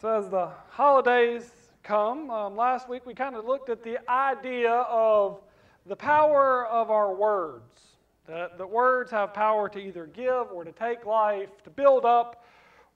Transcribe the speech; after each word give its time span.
So, 0.00 0.16
as 0.16 0.28
the 0.28 0.50
holidays 0.70 1.50
come, 1.82 2.30
um, 2.30 2.54
last 2.54 2.88
week 2.88 3.04
we 3.04 3.14
kind 3.14 3.34
of 3.34 3.44
looked 3.44 3.68
at 3.68 3.82
the 3.82 3.98
idea 4.08 4.70
of 4.72 5.40
the 5.86 5.96
power 5.96 6.68
of 6.68 6.88
our 6.88 7.12
words. 7.12 7.80
That, 8.28 8.58
that 8.58 8.70
words 8.70 9.10
have 9.10 9.34
power 9.34 9.68
to 9.70 9.78
either 9.80 10.06
give 10.06 10.52
or 10.52 10.62
to 10.62 10.70
take 10.70 11.04
life, 11.04 11.48
to 11.64 11.70
build 11.70 12.04
up 12.04 12.44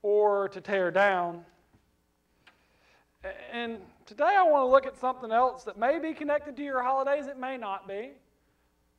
or 0.01 0.47
to 0.49 0.61
tear 0.61 0.91
down. 0.91 1.43
And 3.51 3.79
today 4.05 4.35
I 4.37 4.43
want 4.43 4.61
to 4.61 4.67
look 4.71 4.85
at 4.85 4.97
something 4.97 5.33
else 5.33 5.65
that 5.65 5.77
may 5.77 5.99
be 5.99 6.13
connected 6.13 6.55
to 6.55 6.63
your 6.63 6.81
holidays, 6.81 7.27
it 7.27 7.37
may 7.37 7.57
not 7.57 7.85
be. 7.85 8.11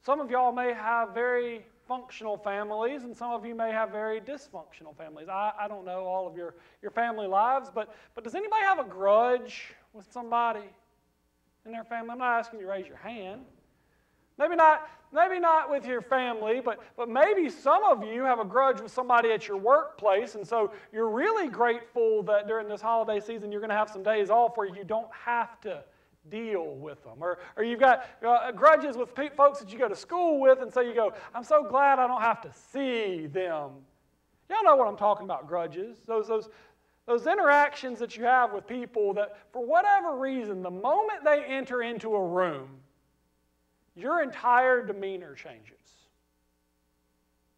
Some 0.05 0.21
of 0.21 0.31
y'all 0.31 0.53
may 0.53 0.75
have 0.75 1.15
very 1.15 1.65
functional 1.87 2.37
families, 2.37 3.05
and 3.05 3.17
some 3.17 3.31
of 3.31 3.45
you 3.45 3.55
may 3.55 3.71
have 3.71 3.91
very 3.91 4.21
dysfunctional 4.21 4.97
families. 4.97 5.29
I, 5.29 5.53
I 5.59 5.69
don't 5.69 5.85
know 5.85 6.05
all 6.05 6.27
of 6.27 6.37
your, 6.37 6.55
your 6.83 6.91
family 6.91 7.27
lives, 7.27 7.71
but, 7.75 7.95
but 8.15 8.25
does 8.25 8.35
anybody 8.35 8.63
have 8.63 8.79
a 8.79 8.85
grudge 8.85 9.75
with 9.93 10.11
somebody 10.13 10.65
in 11.67 11.73
their 11.73 11.85
family? 11.85 12.11
I'm 12.13 12.19
not 12.19 12.39
asking 12.39 12.61
you 12.61 12.67
to 12.67 12.73
raise 12.73 12.87
your 12.87 12.97
hand. 12.97 13.43
Maybe 14.39 14.57
not, 14.57 14.89
maybe 15.13 15.39
not 15.39 15.71
with 15.71 15.87
your 15.87 16.03
family, 16.03 16.61
but, 16.65 16.81
but 16.97 17.09
maybe 17.09 17.49
some 17.49 17.85
of 17.85 18.03
you 18.03 18.23
have 18.25 18.41
a 18.41 18.45
grudge 18.45 18.81
with 18.81 18.91
somebody 18.91 19.31
at 19.31 19.47
your 19.47 19.57
workplace, 19.57 20.35
and 20.35 20.47
so 20.47 20.73
you're 20.93 21.11
really 21.11 21.49
grateful 21.49 22.23
that 22.25 22.49
during 22.49 22.69
this 22.69 22.81
holiday 22.81 23.25
season 23.25 23.53
you're 23.53 23.61
going 23.61 23.71
to 23.71 23.77
have 23.77 23.91
some 23.91 24.03
days 24.03 24.31
off 24.31 24.57
where 24.57 24.67
you 24.67 24.85
don't 24.85 25.13
have 25.13 25.61
to 25.61 25.85
deal 26.31 26.75
with 26.77 27.03
them. 27.05 27.19
Or, 27.21 27.39
or 27.57 27.65
you've 27.65 27.81
got 27.81 28.07
uh, 28.27 28.53
grudges 28.53 28.97
with 28.97 29.15
pe- 29.15 29.31
folks 29.31 29.59
that 29.61 29.73
you 29.73 29.79
go 29.79 29.89
to 29.89 29.97
school 29.97 30.41
with, 30.41 30.61
and 30.63 30.73
so 30.73 30.81
you 30.81 30.95
go, 30.95 31.13
I'm 31.35 31.45
so 31.45 31.65
glad 31.65 31.99
I 31.99 32.07
don't 32.07 32.23
have 32.23 32.41
to 32.43 32.51
see 32.73 33.27
them. 33.27 33.71
Y'all 34.49 34.65
know 34.65 34.77
what 34.77 34.89
I'm 34.89 34.97
talking 34.97 35.25
about 35.25 35.49
grudges. 35.49 35.99
Those, 36.07 36.29
those, 36.29 36.49
those 37.07 37.27
interactions 37.27 37.99
that 37.99 38.17
you 38.17 38.25
have 38.25 38.53
with 38.53 38.67
people 38.67 39.15
that, 39.15 39.37
for 39.53 39.65
whatever 39.65 40.17
reason, 40.19 40.63
the 40.63 40.71
moment 40.71 41.25
they 41.25 41.45
enter 41.45 41.83
into 41.83 42.15
a 42.15 42.27
room, 42.27 42.69
your 43.97 44.23
entire 44.23 44.85
demeanor 44.85 45.35
changes. 45.35 46.04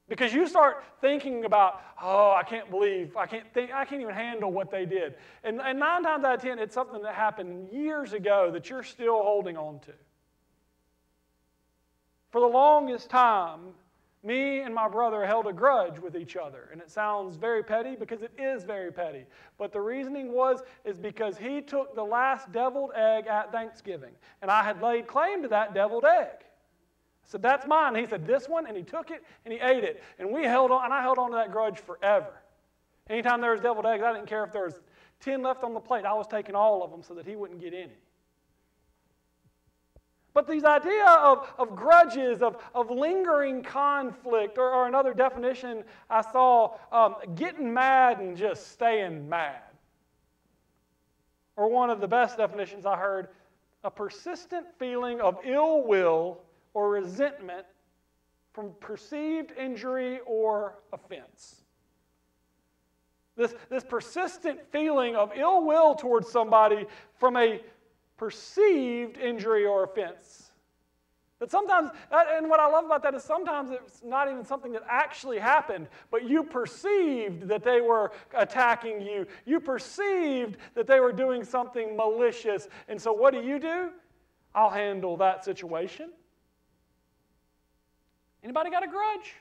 Because 0.08 0.32
you 0.32 0.46
start 0.46 0.84
thinking 1.00 1.44
about, 1.44 1.82
oh, 2.00 2.32
I 2.32 2.44
can't 2.44 2.70
believe, 2.70 3.16
I 3.16 3.26
can't 3.26 3.52
think, 3.52 3.72
I 3.72 3.84
can't 3.84 4.00
even 4.00 4.14
handle 4.14 4.52
what 4.52 4.70
they 4.70 4.86
did. 4.86 5.14
And, 5.42 5.60
and 5.60 5.80
nine 5.80 6.04
times 6.04 6.24
out 6.24 6.36
of 6.36 6.42
ten, 6.42 6.60
it's 6.60 6.74
something 6.74 7.02
that 7.02 7.14
happened 7.14 7.68
years 7.72 8.12
ago 8.12 8.50
that 8.52 8.70
you're 8.70 8.84
still 8.84 9.22
holding 9.22 9.56
on 9.56 9.80
to. 9.80 9.92
For 12.30 12.40
the 12.40 12.46
longest 12.46 13.10
time, 13.10 13.60
me 14.22 14.60
and 14.60 14.74
my 14.74 14.88
brother 14.88 15.24
held 15.24 15.46
a 15.46 15.52
grudge 15.52 15.98
with 15.98 16.16
each 16.16 16.36
other. 16.36 16.68
And 16.70 16.80
it 16.80 16.90
sounds 16.90 17.36
very 17.36 17.62
petty 17.62 17.96
because 17.96 18.22
it 18.22 18.32
is 18.38 18.64
very 18.64 18.92
petty. 18.92 19.24
But 19.58 19.72
the 19.72 19.80
reasoning 19.80 20.32
was 20.32 20.62
is 20.84 20.98
because 20.98 21.38
he 21.38 21.60
took 21.60 21.94
the 21.94 22.04
last 22.04 22.50
deviled 22.52 22.90
egg 22.94 23.26
at 23.26 23.52
Thanksgiving. 23.52 24.12
And 24.42 24.50
I 24.50 24.62
had 24.62 24.82
laid 24.82 25.06
claim 25.06 25.42
to 25.42 25.48
that 25.48 25.74
deviled 25.74 26.04
egg 26.04 26.44
said, 27.26 27.42
That's 27.42 27.66
mine. 27.66 27.94
He 27.94 28.06
said, 28.06 28.26
This 28.26 28.48
one. 28.48 28.66
And 28.66 28.76
he 28.76 28.82
took 28.82 29.10
it 29.10 29.22
and 29.44 29.52
he 29.52 29.60
ate 29.60 29.84
it. 29.84 30.02
And 30.18 30.30
we 30.30 30.44
held 30.44 30.70
on, 30.70 30.84
and 30.84 30.94
I 30.94 31.02
held 31.02 31.18
on 31.18 31.30
to 31.30 31.36
that 31.36 31.52
grudge 31.52 31.78
forever. 31.78 32.32
Anytime 33.08 33.40
there 33.40 33.52
was 33.52 33.60
deviled 33.60 33.86
eggs, 33.86 34.02
I 34.02 34.12
didn't 34.12 34.26
care 34.26 34.44
if 34.44 34.52
there 34.52 34.64
was 34.64 34.80
10 35.20 35.42
left 35.42 35.62
on 35.62 35.74
the 35.74 35.80
plate. 35.80 36.04
I 36.04 36.14
was 36.14 36.26
taking 36.26 36.54
all 36.54 36.82
of 36.82 36.90
them 36.90 37.02
so 37.02 37.14
that 37.14 37.26
he 37.26 37.36
wouldn't 37.36 37.60
get 37.60 37.74
any. 37.74 37.92
But 40.34 40.46
these 40.46 40.64
idea 40.64 41.06
of, 41.06 41.50
of 41.58 41.74
grudges, 41.74 42.42
of, 42.42 42.62
of 42.74 42.90
lingering 42.90 43.62
conflict, 43.62 44.58
or, 44.58 44.70
or 44.70 44.86
another 44.86 45.14
definition 45.14 45.82
I 46.10 46.20
saw, 46.20 46.76
um, 46.92 47.14
getting 47.36 47.72
mad 47.72 48.18
and 48.18 48.36
just 48.36 48.72
staying 48.72 49.26
mad. 49.26 49.62
Or 51.56 51.70
one 51.70 51.88
of 51.88 52.02
the 52.02 52.08
best 52.08 52.36
definitions 52.36 52.84
I 52.84 52.96
heard, 52.96 53.28
a 53.82 53.90
persistent 53.90 54.66
feeling 54.78 55.22
of 55.22 55.38
ill 55.42 55.86
will 55.86 56.42
or 56.76 56.90
resentment 56.90 57.64
from 58.52 58.70
perceived 58.80 59.50
injury 59.58 60.20
or 60.26 60.74
offense. 60.92 61.62
This, 63.34 63.54
this 63.70 63.82
persistent 63.82 64.60
feeling 64.70 65.16
of 65.16 65.32
ill 65.34 65.64
will 65.64 65.94
towards 65.94 66.28
somebody 66.28 66.84
from 67.18 67.38
a 67.38 67.62
perceived 68.18 69.16
injury 69.16 69.64
or 69.64 69.84
offense. 69.84 70.50
That 71.38 71.50
sometimes, 71.50 71.92
and 72.12 72.50
what 72.50 72.60
I 72.60 72.68
love 72.68 72.84
about 72.84 73.02
that 73.04 73.14
is 73.14 73.24
sometimes 73.24 73.70
it's 73.70 74.02
not 74.04 74.30
even 74.30 74.44
something 74.44 74.72
that 74.72 74.82
actually 74.86 75.38
happened, 75.38 75.88
but 76.10 76.28
you 76.28 76.42
perceived 76.42 77.48
that 77.48 77.64
they 77.64 77.80
were 77.80 78.12
attacking 78.36 79.00
you. 79.00 79.26
You 79.46 79.60
perceived 79.60 80.58
that 80.74 80.86
they 80.86 81.00
were 81.00 81.12
doing 81.12 81.42
something 81.42 81.96
malicious. 81.96 82.68
And 82.86 83.00
so 83.00 83.14
what 83.14 83.32
do 83.32 83.40
you 83.40 83.58
do? 83.58 83.92
I'll 84.54 84.68
handle 84.68 85.16
that 85.16 85.42
situation. 85.42 86.10
Anybody 88.46 88.70
got 88.70 88.84
a 88.84 88.86
grudge? 88.86 89.34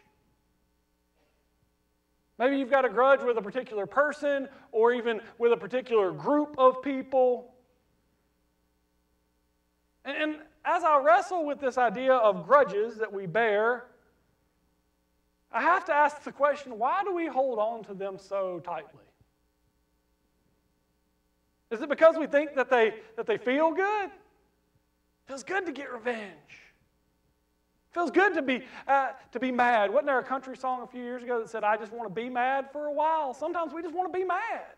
Maybe 2.39 2.57
you've 2.57 2.71
got 2.71 2.85
a 2.85 2.89
grudge 2.89 3.21
with 3.21 3.37
a 3.37 3.41
particular 3.41 3.85
person 3.85 4.49
or 4.71 4.93
even 4.93 5.21
with 5.37 5.51
a 5.51 5.57
particular 5.57 6.11
group 6.11 6.55
of 6.57 6.81
people. 6.81 7.53
And, 10.05 10.37
as 10.65 10.83
I 10.83 10.99
wrestle 11.05 11.45
with 11.45 11.59
this 11.59 11.77
idea 11.77 12.15
of 12.15 12.47
grudges 12.47 12.97
that 12.97 13.13
we 13.13 13.27
bear, 13.27 13.85
I 15.51 15.61
have 15.61 15.85
to 15.85 15.93
ask 15.93 16.23
the 16.23 16.31
question 16.31 16.79
why 16.79 17.03
do 17.03 17.13
we 17.13 17.27
hold 17.27 17.59
on 17.59 17.83
to 17.83 17.93
them 17.93 18.17
so 18.17 18.59
tightly? 18.65 19.05
Is 21.69 21.79
it 21.79 21.89
because 21.89 22.15
we 22.17 22.25
think 22.25 22.55
that 22.55 22.71
they, 22.71 22.95
that 23.17 23.27
they 23.27 23.37
feel 23.37 23.71
good? 23.71 24.05
It 24.05 25.27
feels 25.27 25.43
good 25.43 25.67
to 25.67 25.71
get 25.71 25.93
revenge. 25.93 26.64
Feels 27.95 28.11
good 28.11 28.33
to 28.33 28.41
be, 28.41 28.61
uh, 28.89 29.11
to 29.31 29.39
be 29.39 29.53
mad. 29.53 29.89
Wasn't 29.89 30.05
there 30.05 30.19
a 30.19 30.23
country 30.23 30.57
song 30.57 30.81
a 30.81 30.87
few 30.87 31.01
years 31.01 31.23
ago 31.23 31.39
that 31.39 31.49
said, 31.49 31.63
I 31.63 31.77
just 31.77 31.93
want 31.93 32.13
to 32.13 32.13
be 32.13 32.29
mad 32.29 32.69
for 32.73 32.87
a 32.87 32.91
while? 32.91 33.33
Sometimes 33.33 33.71
we 33.73 33.81
just 33.81 33.95
want 33.95 34.11
to 34.11 34.19
be 34.19 34.25
mad. 34.25 34.75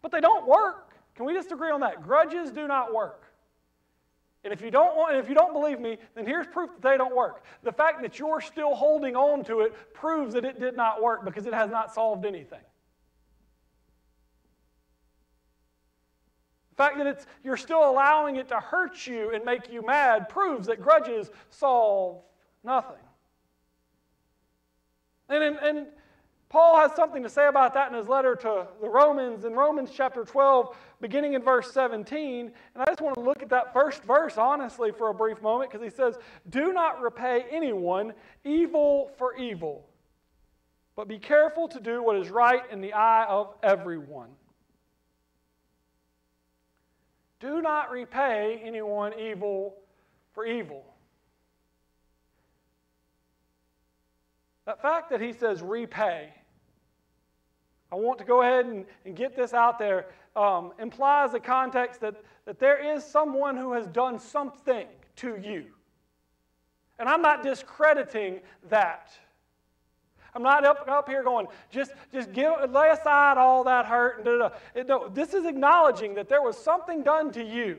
But 0.00 0.10
they 0.10 0.22
don't 0.22 0.48
work. 0.48 0.94
Can 1.14 1.26
we 1.26 1.34
just 1.34 1.52
agree 1.52 1.70
on 1.70 1.80
that? 1.80 2.02
Grudges 2.02 2.50
do 2.50 2.66
not 2.66 2.94
work. 2.94 3.24
And 4.44 4.52
if 4.52 4.62
you 4.62 4.70
don't 4.70 4.96
want, 4.96 5.14
if 5.14 5.28
you 5.28 5.34
don't 5.34 5.52
believe 5.52 5.78
me, 5.78 5.98
then 6.14 6.24
here's 6.24 6.46
proof 6.46 6.70
that 6.70 6.80
they 6.80 6.96
don't 6.96 7.14
work. 7.14 7.44
The 7.62 7.70
fact 7.70 8.00
that 8.00 8.18
you're 8.18 8.40
still 8.40 8.74
holding 8.74 9.14
on 9.14 9.44
to 9.44 9.60
it 9.60 9.74
proves 9.92 10.32
that 10.32 10.46
it 10.46 10.58
did 10.58 10.74
not 10.74 11.02
work 11.02 11.22
because 11.22 11.44
it 11.44 11.52
has 11.52 11.70
not 11.70 11.92
solved 11.92 12.24
anything. 12.24 12.62
Fact 16.82 16.98
that 16.98 17.06
it's, 17.06 17.26
you're 17.44 17.56
still 17.56 17.88
allowing 17.88 18.36
it 18.36 18.48
to 18.48 18.56
hurt 18.56 19.06
you 19.06 19.30
and 19.32 19.44
make 19.44 19.70
you 19.70 19.82
mad 19.82 20.28
proves 20.28 20.66
that 20.66 20.80
grudges 20.80 21.30
solve 21.50 22.22
nothing. 22.64 22.96
And, 25.28 25.44
and, 25.44 25.56
and 25.58 25.86
Paul 26.48 26.76
has 26.80 26.92
something 26.96 27.22
to 27.22 27.30
say 27.30 27.46
about 27.46 27.72
that 27.74 27.90
in 27.90 27.96
his 27.96 28.08
letter 28.08 28.34
to 28.34 28.66
the 28.80 28.88
Romans 28.88 29.44
in 29.44 29.54
Romans 29.54 29.90
chapter 29.94 30.24
12, 30.24 30.76
beginning 31.00 31.34
in 31.34 31.42
verse 31.42 31.72
17. 31.72 32.50
And 32.74 32.82
I 32.82 32.84
just 32.84 33.00
want 33.00 33.14
to 33.14 33.20
look 33.20 33.42
at 33.42 33.48
that 33.50 33.72
first 33.72 34.02
verse 34.02 34.36
honestly 34.36 34.90
for 34.90 35.08
a 35.08 35.14
brief 35.14 35.40
moment 35.40 35.70
because 35.70 35.84
he 35.84 35.94
says, 35.96 36.18
Do 36.50 36.72
not 36.72 37.00
repay 37.00 37.46
anyone 37.50 38.12
evil 38.44 39.12
for 39.16 39.36
evil, 39.36 39.88
but 40.96 41.06
be 41.06 41.18
careful 41.18 41.68
to 41.68 41.80
do 41.80 42.02
what 42.02 42.16
is 42.16 42.28
right 42.28 42.62
in 42.72 42.80
the 42.80 42.92
eye 42.92 43.24
of 43.26 43.54
everyone. 43.62 44.30
Do 47.42 47.60
not 47.60 47.90
repay 47.90 48.62
anyone 48.64 49.18
evil 49.18 49.74
for 50.32 50.46
evil. 50.46 50.84
That 54.64 54.80
fact 54.80 55.10
that 55.10 55.20
he 55.20 55.32
says 55.32 55.60
repay, 55.60 56.32
I 57.90 57.96
want 57.96 58.20
to 58.20 58.24
go 58.24 58.42
ahead 58.42 58.66
and, 58.66 58.86
and 59.04 59.16
get 59.16 59.34
this 59.34 59.54
out 59.54 59.76
there, 59.80 60.06
um, 60.36 60.72
implies 60.78 61.34
a 61.34 61.40
context 61.40 62.00
that, 62.02 62.14
that 62.44 62.60
there 62.60 62.94
is 62.94 63.04
someone 63.04 63.56
who 63.56 63.72
has 63.72 63.88
done 63.88 64.20
something 64.20 64.86
to 65.16 65.36
you. 65.36 65.64
And 67.00 67.08
I'm 67.08 67.22
not 67.22 67.42
discrediting 67.42 68.38
that. 68.68 69.10
I'm 70.34 70.42
not 70.42 70.64
up, 70.64 70.88
up 70.88 71.08
here 71.08 71.22
going, 71.22 71.46
just, 71.70 71.92
just 72.12 72.32
give, 72.32 72.52
lay 72.70 72.88
aside 72.88 73.36
all 73.36 73.64
that 73.64 73.84
hurt. 73.84 74.16
And 74.16 74.24
da, 74.24 74.50
da, 74.82 75.08
this 75.08 75.34
is 75.34 75.44
acknowledging 75.44 76.14
that 76.14 76.28
there 76.28 76.40
was 76.40 76.56
something 76.56 77.02
done 77.02 77.30
to 77.32 77.44
you. 77.44 77.78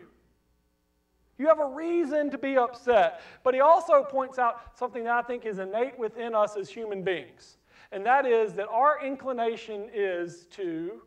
You 1.40 1.48
have 1.48 1.60
a 1.60 1.66
reason 1.66 2.30
to 2.30 2.38
be 2.38 2.58
upset. 2.58 3.22
But 3.44 3.56
he 3.56 3.60
also 3.60 4.04
points 4.04 4.38
out 4.38 4.78
something 4.78 5.04
that 5.06 5.14
I 5.14 5.22
think 5.24 5.46
is 5.46 5.58
innate 5.58 5.98
within 5.98 6.36
us 6.36 6.56
as 6.56 6.70
human 6.70 7.02
beings. 7.02 7.58
And 7.92 8.06
that 8.06 8.26
is 8.26 8.54
that 8.54 8.68
our 8.70 9.04
inclination 9.04 9.90
is 9.94 10.46
to 10.52 11.02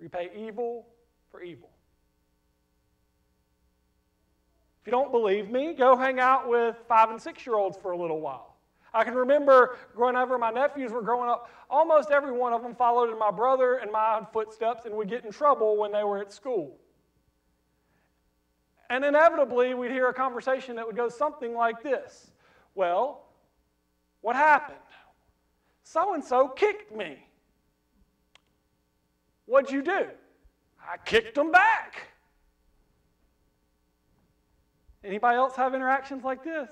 repay 0.00 0.30
evil 0.36 0.86
for 1.30 1.40
evil. 1.40 1.70
If 4.80 4.88
you 4.88 4.90
don't 4.90 5.12
believe 5.12 5.48
me, 5.48 5.74
go 5.74 5.96
hang 5.96 6.18
out 6.18 6.48
with 6.48 6.76
five 6.88 7.10
and 7.10 7.22
six 7.22 7.46
year 7.46 7.54
olds 7.54 7.76
for 7.76 7.92
a 7.92 7.96
little 7.96 8.20
while. 8.20 8.51
I 8.94 9.04
can 9.04 9.14
remember 9.14 9.76
growing 9.94 10.14
whenever 10.14 10.36
my 10.38 10.50
nephews 10.50 10.92
were 10.92 11.02
growing 11.02 11.30
up, 11.30 11.48
almost 11.70 12.10
every 12.10 12.32
one 12.32 12.52
of 12.52 12.62
them 12.62 12.74
followed 12.74 13.10
in 13.10 13.18
my 13.18 13.30
brother 13.30 13.76
and 13.76 13.90
my 13.90 14.20
footsteps 14.32 14.84
and 14.84 14.94
would 14.94 15.08
get 15.08 15.24
in 15.24 15.32
trouble 15.32 15.76
when 15.78 15.92
they 15.92 16.04
were 16.04 16.18
at 16.18 16.32
school. 16.32 16.76
And 18.90 19.04
inevitably, 19.04 19.72
we'd 19.72 19.90
hear 19.90 20.08
a 20.08 20.14
conversation 20.14 20.76
that 20.76 20.86
would 20.86 20.96
go 20.96 21.08
something 21.08 21.54
like 21.54 21.82
this 21.82 22.30
Well, 22.74 23.24
what 24.20 24.36
happened? 24.36 24.76
So 25.82 26.14
and 26.14 26.22
so 26.22 26.48
kicked 26.48 26.94
me. 26.94 27.16
What'd 29.46 29.70
you 29.70 29.82
do? 29.82 30.06
I 30.80 30.96
kicked 31.04 31.34
them 31.34 31.50
back. 31.50 32.08
Anybody 35.04 35.36
else 35.36 35.56
have 35.56 35.74
interactions 35.74 36.22
like 36.22 36.44
this? 36.44 36.70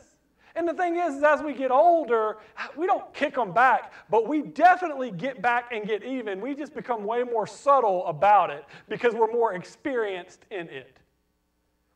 And 0.57 0.67
the 0.67 0.75
thing 0.75 0.97
is, 0.97 1.15
is, 1.15 1.23
as 1.23 1.43
we 1.43 1.53
get 1.53 1.71
older, 1.71 2.39
we 2.77 2.87
don't 2.87 3.13
kick 3.15 3.35
them 3.35 3.53
back, 3.53 3.93
but 4.11 4.27
we 4.27 4.43
definitely 4.43 5.11
get 5.11 5.41
back 5.41 5.73
and 5.73 5.87
get 5.87 6.03
even. 6.03 6.41
We 6.41 6.55
just 6.55 6.75
become 6.75 7.05
way 7.05 7.23
more 7.23 7.47
subtle 7.47 8.07
about 8.07 8.51
it 8.51 8.65
because 8.89 9.15
we're 9.15 9.33
more 9.33 9.55
experienced 9.55 10.45
in 10.51 10.69
it. 10.69 10.99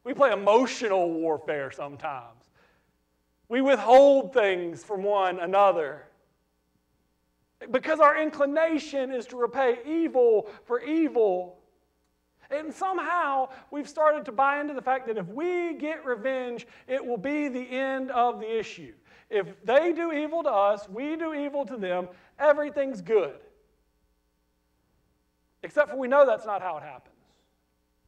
We 0.04 0.14
play 0.14 0.32
emotional 0.32 1.10
warfare 1.12 1.70
sometimes. 1.70 2.44
We 3.48 3.60
withhold 3.60 4.32
things 4.32 4.84
from 4.84 5.02
one 5.02 5.40
another 5.40 6.06
because 7.70 8.00
our 8.00 8.20
inclination 8.20 9.12
is 9.12 9.26
to 9.26 9.36
repay 9.36 9.78
evil 9.86 10.48
for 10.64 10.80
evil. 10.80 11.58
And 12.54 12.72
somehow 12.72 13.48
we've 13.70 13.88
started 13.88 14.24
to 14.26 14.32
buy 14.32 14.60
into 14.60 14.74
the 14.74 14.82
fact 14.82 15.06
that 15.08 15.18
if 15.18 15.26
we 15.28 15.74
get 15.74 16.04
revenge, 16.04 16.66
it 16.86 17.04
will 17.04 17.16
be 17.16 17.48
the 17.48 17.68
end 17.68 18.10
of 18.12 18.38
the 18.38 18.58
issue. 18.58 18.94
If 19.30 19.46
they 19.64 19.92
do 19.92 20.12
evil 20.12 20.42
to 20.44 20.50
us, 20.50 20.88
we 20.88 21.16
do 21.16 21.34
evil 21.34 21.64
to 21.66 21.76
them, 21.76 22.08
everything's 22.38 23.00
good. 23.00 23.36
Except 25.62 25.90
for 25.90 25.96
we 25.96 26.08
know 26.08 26.26
that's 26.26 26.46
not 26.46 26.62
how 26.62 26.76
it 26.76 26.82
happens. 26.82 27.14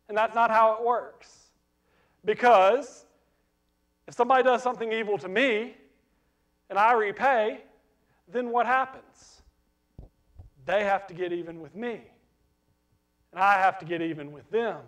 And 0.09 0.17
that's 0.17 0.35
not 0.35 0.51
how 0.51 0.75
it 0.75 0.85
works. 0.85 1.51
Because 2.25 3.07
if 4.07 4.15
somebody 4.15 4.45
does 4.45 4.63
something 4.63 4.93
evil 4.93 5.19
to 5.19 5.29
me 5.29 5.75
and 6.71 6.79
I 6.79 6.93
repay, 6.93 7.63
then 8.29 8.51
what 8.51 8.67
happens? 8.67 9.43
They 10.67 10.85
have 10.85 11.07
to 11.09 11.15
get 11.15 11.33
even 11.33 11.61
with 11.61 11.75
me. 11.75 12.03
And 13.37 13.45
I 13.45 13.59
have 13.59 13.79
to 13.81 13.85
get 13.85 14.01
even 14.01 14.33
with 14.33 14.51
them. 14.51 14.79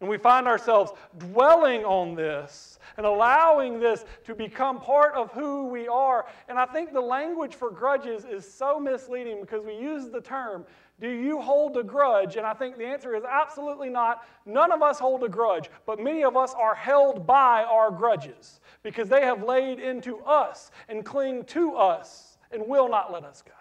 And 0.00 0.10
we 0.10 0.18
find 0.18 0.46
ourselves 0.46 0.92
dwelling 1.16 1.82
on 1.82 2.14
this 2.14 2.78
and 2.98 3.06
allowing 3.06 3.80
this 3.80 4.04
to 4.24 4.34
become 4.34 4.78
part 4.78 5.14
of 5.14 5.32
who 5.32 5.64
we 5.68 5.88
are. 5.88 6.26
And 6.46 6.58
I 6.58 6.66
think 6.66 6.92
the 6.92 7.00
language 7.00 7.54
for 7.54 7.70
grudges 7.70 8.26
is 8.26 8.46
so 8.46 8.78
misleading 8.78 9.40
because 9.40 9.64
we 9.64 9.74
use 9.74 10.10
the 10.10 10.20
term, 10.20 10.66
do 11.00 11.08
you 11.08 11.40
hold 11.40 11.78
a 11.78 11.82
grudge? 11.82 12.36
And 12.36 12.46
I 12.46 12.52
think 12.52 12.76
the 12.76 12.84
answer 12.84 13.16
is 13.16 13.24
absolutely 13.24 13.88
not. 13.88 14.26
None 14.44 14.70
of 14.70 14.82
us 14.82 14.98
hold 14.98 15.24
a 15.24 15.28
grudge, 15.30 15.70
but 15.86 15.98
many 15.98 16.22
of 16.22 16.36
us 16.36 16.52
are 16.52 16.74
held 16.74 17.26
by 17.26 17.64
our 17.64 17.90
grudges 17.90 18.60
because 18.82 19.08
they 19.08 19.22
have 19.22 19.42
laid 19.42 19.80
into 19.80 20.18
us 20.18 20.70
and 20.90 21.02
cling 21.02 21.44
to 21.44 21.76
us 21.76 22.36
and 22.50 22.68
will 22.68 22.90
not 22.90 23.10
let 23.10 23.24
us 23.24 23.40
go. 23.40 23.52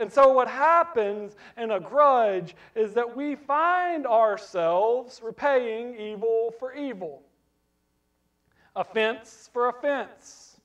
And 0.00 0.10
so, 0.10 0.32
what 0.32 0.48
happens 0.48 1.36
in 1.58 1.70
a 1.70 1.78
grudge 1.78 2.56
is 2.74 2.94
that 2.94 3.14
we 3.14 3.36
find 3.36 4.06
ourselves 4.06 5.20
repaying 5.22 5.94
evil 6.00 6.54
for 6.58 6.72
evil, 6.72 7.22
offense 8.74 9.50
for 9.52 9.68
offense. 9.68 10.56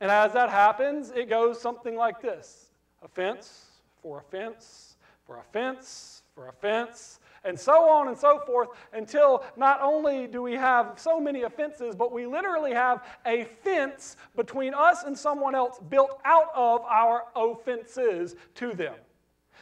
And 0.00 0.10
as 0.10 0.32
that 0.32 0.48
happens, 0.48 1.10
it 1.10 1.28
goes 1.28 1.60
something 1.60 1.94
like 1.94 2.20
this 2.20 2.70
offense 3.02 3.66
for 4.02 4.18
offense 4.18 4.96
for 5.26 5.38
offense 5.38 6.22
for 6.34 6.48
offense 6.48 7.18
and 7.46 7.58
so 7.58 7.88
on 7.88 8.08
and 8.08 8.18
so 8.18 8.40
forth 8.40 8.68
until 8.92 9.44
not 9.56 9.80
only 9.80 10.26
do 10.26 10.42
we 10.42 10.54
have 10.54 10.94
so 10.96 11.20
many 11.20 11.42
offenses, 11.42 11.94
but 11.94 12.12
we 12.12 12.26
literally 12.26 12.72
have 12.72 13.06
a 13.24 13.44
fence 13.62 14.16
between 14.34 14.74
us 14.74 15.04
and 15.04 15.16
someone 15.16 15.54
else 15.54 15.78
built 15.88 16.20
out 16.24 16.50
of 16.54 16.82
our 16.82 17.24
offenses 17.34 18.34
to 18.56 18.72
them. 18.74 18.94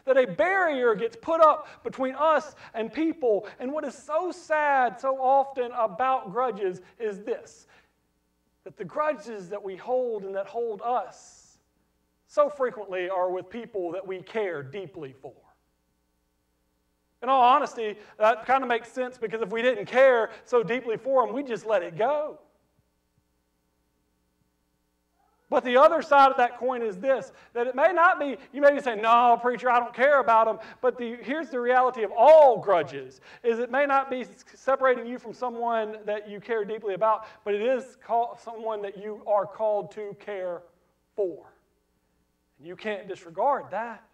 That 0.07 0.17
a 0.17 0.27
barrier 0.27 0.95
gets 0.95 1.17
put 1.17 1.41
up 1.41 1.83
between 1.83 2.15
us 2.15 2.55
and 2.75 2.93
people. 2.93 3.47
And 3.59 3.73
what 3.73 3.85
is 3.85 3.95
so 3.95 4.33
sad 4.33 5.01
so 5.01 5.17
often 5.17 5.71
about 5.73 6.33
grudges 6.33 6.81
is 6.99 7.21
this 7.21 7.67
that 8.65 8.79
the 8.79 8.85
grudges 8.85 9.51
that 9.51 9.63
we 9.63 9.77
hold 9.77 10.25
and 10.25 10.35
that 10.35 10.47
hold 10.47 10.81
us 10.83 11.59
so 12.27 12.49
frequently 12.49 13.11
are 13.11 13.31
with 13.31 13.51
people 13.51 13.93
that 13.93 14.07
we 14.07 14.23
care 14.23 14.63
deeply 14.63 15.15
for. 15.21 15.35
In 17.25 17.31
all 17.31 17.43
honesty, 17.43 17.97
that 18.19 18.45
kind 18.45 18.63
of 18.63 18.69
makes 18.69 18.93
sense 18.93 19.17
because 19.17 19.41
if 19.41 19.49
we 19.49 19.63
didn't 19.63 19.87
care 19.87 20.29
so 20.45 20.63
deeply 20.63 20.99
for 20.99 21.25
them, 21.25 21.35
we'd 21.35 21.47
just 21.47 21.65
let 21.65 21.83
it 21.83 21.97
go. 21.97 22.39
But 25.49 25.65
the 25.65 25.79
other 25.79 26.03
side 26.03 26.31
of 26.31 26.37
that 26.37 26.59
coin 26.59 26.83
is 26.83 26.99
this 26.99 27.33
that 27.55 27.67
it 27.67 27.75
may 27.75 27.93
not 27.95 28.21
be, 28.21 28.37
you 28.53 28.61
may 28.61 28.75
be 28.75 28.81
saying, 28.83 29.01
no, 29.01 29.39
preacher, 29.41 29.71
I 29.71 29.81
don't 29.81 29.95
care 29.95 30.21
about 30.21 30.45
them. 30.45 30.59
But 30.83 30.99
the, 30.99 31.17
here's 31.23 31.49
the 31.49 31.61
reality 31.61 32.03
of 32.03 32.13
all 32.15 32.59
grudges 32.61 33.23
is 33.43 33.59
it 33.59 33.71
may 33.71 33.87
not 33.87 34.11
be 34.11 34.27
separating 34.53 35.07
you 35.07 35.19
from 35.19 35.33
someone 35.33 35.97
that 36.05 36.29
you 36.29 36.41
care 36.41 36.67
deeply 36.67 36.93
about, 36.93 37.25
but 37.43 37.55
it 37.55 37.63
is 37.63 37.97
call, 38.05 38.39
someone 38.45 38.83
that 38.83 39.03
you 39.03 39.23
are 39.27 39.47
called 39.47 39.91
to 39.93 40.15
care 40.21 40.61
for. 41.17 41.55
And 42.59 42.69
you 42.69 42.77
can't 42.77 43.09
disregard 43.09 43.71
that 43.71 44.05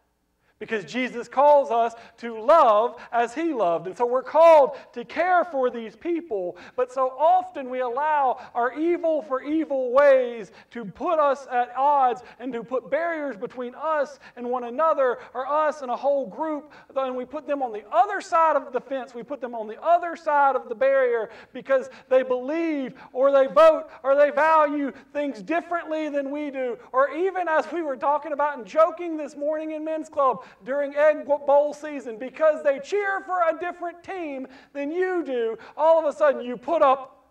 because 0.61 0.85
Jesus 0.85 1.27
calls 1.27 1.71
us 1.71 1.95
to 2.19 2.39
love 2.39 3.01
as 3.11 3.35
he 3.35 3.55
loved. 3.55 3.87
And 3.87 3.97
so 3.97 4.07
we're 4.07 4.23
called 4.23 4.77
to 4.93 5.05
care 5.05 5.43
for 5.43 5.71
these 5.71 5.97
people. 5.97 6.59
But 6.77 6.93
so 6.93 7.09
often 7.19 7.71
we 7.71 7.81
allow 7.81 8.39
our 8.55 8.79
evil 8.79 9.23
for 9.23 9.43
evil 9.43 9.91
ways 9.91 10.53
to 10.73 10.85
put 10.85 11.19
us 11.19 11.47
at 11.51 11.75
odds 11.77 12.23
and 12.39 12.53
to 12.53 12.62
put 12.62 12.91
barriers 12.91 13.37
between 13.37 13.75
us 13.75 14.21
and 14.37 14.49
one 14.49 14.65
another 14.65 15.19
or 15.33 15.47
us 15.47 15.81
and 15.81 15.91
a 15.91 15.97
whole 15.97 16.27
group. 16.27 16.73
And 16.95 17.17
we 17.17 17.25
put 17.25 17.47
them 17.47 17.62
on 17.62 17.73
the 17.73 17.85
other 17.91 18.21
side 18.21 18.55
of 18.55 18.71
the 18.73 18.81
fence. 18.81 19.15
We 19.15 19.23
put 19.23 19.41
them 19.41 19.55
on 19.55 19.67
the 19.67 19.83
other 19.83 20.15
side 20.15 20.57
of 20.57 20.69
the 20.69 20.75
barrier 20.75 21.31
because 21.55 21.89
they 22.11 22.23
believe 22.23 22.95
or 23.15 23.33
they 23.33 23.47
vote 23.47 23.87
or 24.03 24.15
they 24.15 24.31
value 24.31 24.93
things 25.14 25.40
differently 25.40 26.11
than 26.11 26.31
we 26.31 26.50
do. 26.50 26.76
Or 26.93 27.11
even 27.11 27.49
as 27.49 27.71
we 27.73 27.81
were 27.81 27.97
talking 27.97 28.33
about 28.33 28.59
and 28.59 28.67
joking 28.67 29.17
this 29.17 29.35
morning 29.37 29.71
in 29.71 29.83
men's 29.87 30.11
club, 30.11 30.45
during 30.64 30.95
Egg 30.95 31.26
Bowl 31.26 31.73
season 31.75 32.19
because 32.19 32.62
they 32.62 32.78
cheer 32.78 33.21
for 33.21 33.40
a 33.49 33.59
different 33.59 34.02
team 34.02 34.47
than 34.73 34.90
you 34.90 35.23
do, 35.25 35.57
all 35.76 35.99
of 35.99 36.12
a 36.12 36.16
sudden 36.16 36.45
you 36.45 36.57
put 36.57 36.83
up 36.83 37.26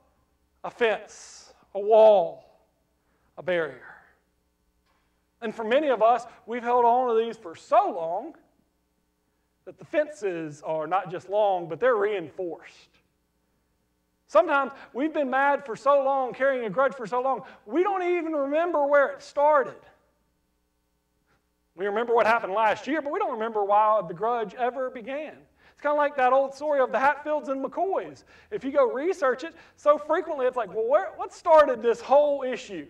a 0.63 0.71
fence, 0.71 1.53
a 1.75 1.79
wall, 1.79 2.43
a 3.37 3.43
barrier. 3.43 3.95
And 5.41 5.55
for 5.55 5.63
many 5.63 5.87
of 5.87 6.01
us, 6.01 6.25
we've 6.45 6.63
held 6.63 6.85
on 6.85 7.15
to 7.15 7.23
these 7.23 7.37
for 7.37 7.55
so 7.55 7.91
long 7.91 8.35
that 9.65 9.77
the 9.77 9.85
fences 9.85 10.61
are 10.65 10.87
not 10.87 11.11
just 11.11 11.29
long, 11.29 11.69
but 11.69 11.79
they're 11.79 11.95
reinforced. 11.95 12.89
Sometimes 14.27 14.71
we've 14.93 15.13
been 15.13 15.29
mad 15.29 15.65
for 15.65 15.75
so 15.75 16.03
long, 16.03 16.33
carrying 16.33 16.65
a 16.65 16.69
grudge 16.69 16.93
for 16.93 17.07
so 17.07 17.21
long, 17.21 17.41
we 17.65 17.81
don't 17.81 18.03
even 18.03 18.33
remember 18.33 18.85
where 18.85 19.07
it 19.07 19.21
started. 19.21 19.79
We 21.79 21.85
remember 21.85 22.13
what 22.13 22.27
happened 22.27 22.51
last 22.51 22.87
year, 22.87 23.01
but 23.01 23.13
we 23.13 23.19
don't 23.19 23.31
remember 23.31 23.63
why 23.63 24.01
the 24.05 24.13
grudge 24.13 24.53
ever 24.55 24.89
began. 24.89 25.35
It's 25.71 25.81
kind 25.81 25.93
of 25.93 25.97
like 25.97 26.17
that 26.17 26.33
old 26.33 26.53
story 26.53 26.81
of 26.81 26.91
the 26.91 26.99
Hatfields 26.99 27.47
and 27.47 27.63
McCoys. 27.63 28.25
If 28.51 28.65
you 28.65 28.71
go 28.73 28.91
research 28.91 29.45
it, 29.45 29.55
so 29.77 29.97
frequently 29.97 30.45
it's 30.45 30.57
like, 30.57 30.73
well, 30.73 30.89
where, 30.89 31.13
what 31.15 31.33
started 31.33 31.81
this 31.81 32.01
whole 32.01 32.43
issue? 32.43 32.85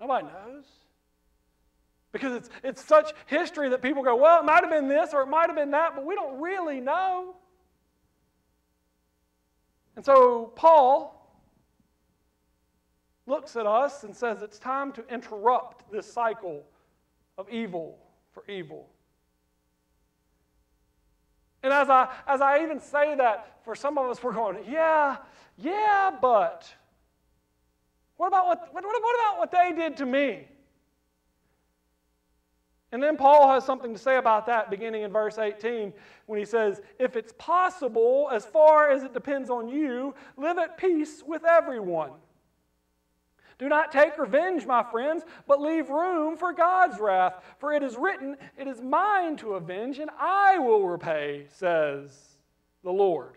Nobody 0.00 0.26
knows. 0.26 0.64
Because 2.10 2.32
it's, 2.32 2.50
it's 2.64 2.84
such 2.84 3.12
history 3.26 3.68
that 3.68 3.82
people 3.82 4.02
go, 4.02 4.16
well, 4.16 4.40
it 4.40 4.44
might 4.44 4.64
have 4.64 4.70
been 4.70 4.88
this 4.88 5.14
or 5.14 5.22
it 5.22 5.28
might 5.28 5.46
have 5.46 5.54
been 5.54 5.70
that, 5.70 5.94
but 5.94 6.04
we 6.04 6.16
don't 6.16 6.40
really 6.40 6.80
know. 6.80 7.36
And 9.94 10.04
so 10.04 10.52
Paul 10.56 11.40
looks 13.28 13.54
at 13.54 13.64
us 13.64 14.02
and 14.02 14.16
says 14.16 14.42
it's 14.42 14.58
time 14.58 14.90
to 14.90 15.06
interrupt 15.06 15.88
this 15.92 16.12
cycle 16.12 16.64
of 17.40 17.48
evil 17.48 17.98
for 18.32 18.44
evil. 18.48 18.86
And 21.62 21.72
as 21.72 21.90
I, 21.90 22.08
as 22.26 22.40
I 22.40 22.62
even 22.62 22.80
say 22.80 23.14
that, 23.16 23.58
for 23.64 23.74
some 23.74 23.98
of 23.98 24.06
us, 24.06 24.22
we're 24.22 24.32
going, 24.32 24.58
yeah, 24.68 25.16
yeah, 25.56 26.10
but 26.20 26.72
what 28.16 28.28
about 28.28 28.46
what, 28.46 28.68
what, 28.72 28.84
what 28.84 29.16
about 29.16 29.38
what 29.38 29.50
they 29.50 29.74
did 29.74 29.96
to 29.98 30.06
me? 30.06 30.46
And 32.92 33.02
then 33.02 33.16
Paul 33.16 33.48
has 33.52 33.64
something 33.64 33.92
to 33.92 33.98
say 33.98 34.16
about 34.16 34.46
that 34.46 34.68
beginning 34.68 35.02
in 35.02 35.12
verse 35.12 35.38
18 35.38 35.92
when 36.26 36.38
he 36.38 36.44
says, 36.44 36.80
If 36.98 37.14
it's 37.14 37.32
possible, 37.38 38.28
as 38.32 38.44
far 38.44 38.90
as 38.90 39.04
it 39.04 39.14
depends 39.14 39.48
on 39.48 39.68
you, 39.68 40.14
live 40.36 40.58
at 40.58 40.76
peace 40.76 41.22
with 41.24 41.44
everyone. 41.44 42.10
Do 43.60 43.68
not 43.68 43.92
take 43.92 44.16
revenge, 44.16 44.64
my 44.64 44.82
friends, 44.82 45.22
but 45.46 45.60
leave 45.60 45.90
room 45.90 46.38
for 46.38 46.54
God's 46.54 46.98
wrath. 46.98 47.34
For 47.58 47.74
it 47.74 47.82
is 47.82 47.94
written, 47.98 48.38
It 48.56 48.66
is 48.66 48.80
mine 48.80 49.36
to 49.36 49.52
avenge, 49.52 49.98
and 49.98 50.10
I 50.18 50.58
will 50.58 50.88
repay, 50.88 51.44
says 51.52 52.10
the 52.82 52.90
Lord. 52.90 53.36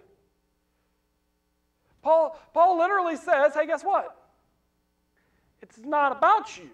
Paul, 2.01 2.39
Paul 2.53 2.77
literally 2.77 3.17
says, 3.17 3.53
Hey, 3.53 3.67
guess 3.67 3.83
what? 3.83 4.15
It's 5.61 5.77
not 5.79 6.13
about 6.13 6.57
you. 6.57 6.69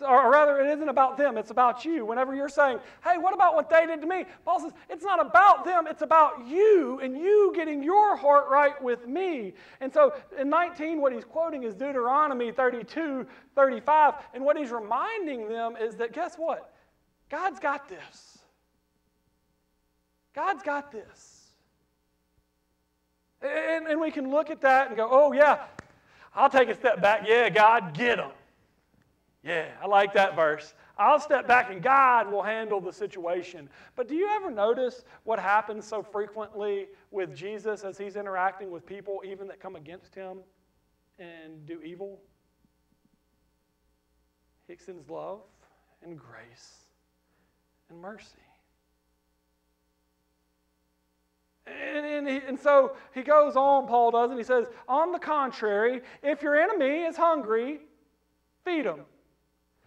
Or 0.00 0.30
rather, 0.30 0.60
it 0.60 0.70
isn't 0.70 0.88
about 0.88 1.16
them, 1.16 1.36
it's 1.36 1.50
about 1.50 1.84
you. 1.84 2.04
Whenever 2.04 2.34
you're 2.34 2.48
saying, 2.48 2.78
hey, 3.02 3.18
what 3.18 3.34
about 3.34 3.54
what 3.54 3.68
they 3.68 3.86
did 3.86 4.00
to 4.00 4.06
me? 4.06 4.24
Paul 4.44 4.60
says, 4.60 4.72
it's 4.88 5.04
not 5.04 5.24
about 5.24 5.64
them, 5.64 5.86
it's 5.86 6.02
about 6.02 6.46
you 6.46 7.00
and 7.02 7.16
you 7.16 7.52
getting 7.54 7.82
your 7.82 8.16
heart 8.16 8.46
right 8.50 8.80
with 8.82 9.06
me. 9.06 9.54
And 9.80 9.92
so 9.92 10.14
in 10.38 10.48
19, 10.48 11.00
what 11.00 11.12
he's 11.12 11.24
quoting 11.24 11.64
is 11.64 11.74
Deuteronomy 11.74 12.52
32, 12.52 13.26
35. 13.54 14.14
And 14.34 14.44
what 14.44 14.56
he's 14.56 14.70
reminding 14.70 15.48
them 15.48 15.76
is 15.80 15.96
that 15.96 16.12
guess 16.12 16.36
what? 16.36 16.72
God's 17.30 17.58
got 17.58 17.88
this. 17.88 18.38
God's 20.34 20.62
got 20.62 20.92
this. 20.92 21.38
And, 23.42 23.86
and 23.86 24.00
we 24.00 24.10
can 24.10 24.30
look 24.30 24.50
at 24.50 24.60
that 24.62 24.88
and 24.88 24.96
go, 24.96 25.08
oh, 25.10 25.32
yeah, 25.32 25.64
I'll 26.34 26.50
take 26.50 26.68
a 26.68 26.74
step 26.74 27.00
back. 27.00 27.24
Yeah, 27.26 27.48
God, 27.48 27.94
get 27.94 28.16
them. 28.16 28.30
Yeah, 29.48 29.68
I 29.82 29.86
like 29.86 30.12
that 30.12 30.36
verse. 30.36 30.74
I'll 30.98 31.18
step 31.18 31.48
back 31.48 31.70
and 31.70 31.82
God 31.82 32.30
will 32.30 32.42
handle 32.42 32.82
the 32.82 32.92
situation. 32.92 33.70
But 33.96 34.06
do 34.06 34.14
you 34.14 34.28
ever 34.28 34.50
notice 34.50 35.04
what 35.24 35.38
happens 35.38 35.86
so 35.86 36.02
frequently 36.02 36.88
with 37.10 37.34
Jesus 37.34 37.82
as 37.82 37.96
he's 37.96 38.16
interacting 38.16 38.70
with 38.70 38.84
people, 38.84 39.22
even 39.24 39.48
that 39.48 39.58
come 39.58 39.74
against 39.74 40.14
him 40.14 40.40
and 41.18 41.64
do 41.64 41.80
evil? 41.80 42.20
He 44.66 44.74
extends 44.74 45.08
love 45.08 45.40
and 46.02 46.18
grace 46.18 46.74
and 47.88 47.98
mercy. 47.98 48.26
And, 51.66 52.04
and, 52.04 52.28
he, 52.28 52.42
and, 52.46 52.60
so 52.60 52.96
he 53.14 53.22
goes 53.22 53.56
on, 53.56 53.86
Paul 53.86 54.10
does, 54.10 54.28
and 54.28 54.38
he 54.38 54.44
says, 54.44 54.66
On 54.88 55.10
the 55.10 55.18
contrary, 55.18 56.02
if 56.22 56.42
your 56.42 56.54
enemy 56.54 57.04
is 57.04 57.16
hungry, 57.16 57.80
feed 58.62 58.84
him. 58.84 59.00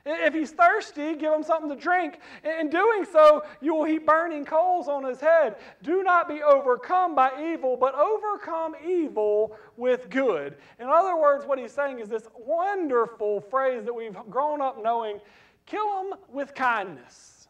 If 0.06 0.34
he's 0.34 0.52
thirsty, 0.52 1.16
give 1.16 1.34
him 1.34 1.44
something 1.44 1.70
to 1.70 1.76
drink. 1.76 2.20
In 2.44 2.70
doing 2.70 3.06
so, 3.12 3.44
you 3.62 3.76
will 3.76 3.84
heap 3.84 4.06
burning 4.06 4.46
coals 4.46 4.88
on 4.88 5.04
his 5.04 5.20
head. 5.20 5.58
Do 5.84 6.04
not 6.04 6.28
be 6.28 6.42
overcome 6.42 7.16
by 7.16 7.32
evil, 7.54 7.78
but 7.78 7.94
overcome 7.96 8.76
evil 8.86 9.56
with 9.78 10.10
good. 10.10 10.58
In 10.80 10.88
other 10.88 11.16
words, 11.18 11.46
what 11.46 11.60
he's 11.60 11.72
saying 11.72 12.00
is 12.00 12.10
this 12.10 12.28
wonderful 12.38 13.42
phrase 13.42 13.86
that 13.86 13.94
we've 13.94 14.18
grown 14.30 14.62
up 14.62 14.82
knowing 14.82 15.20
kill 15.66 16.02
him 16.02 16.18
with 16.30 16.54
kindness. 16.56 17.41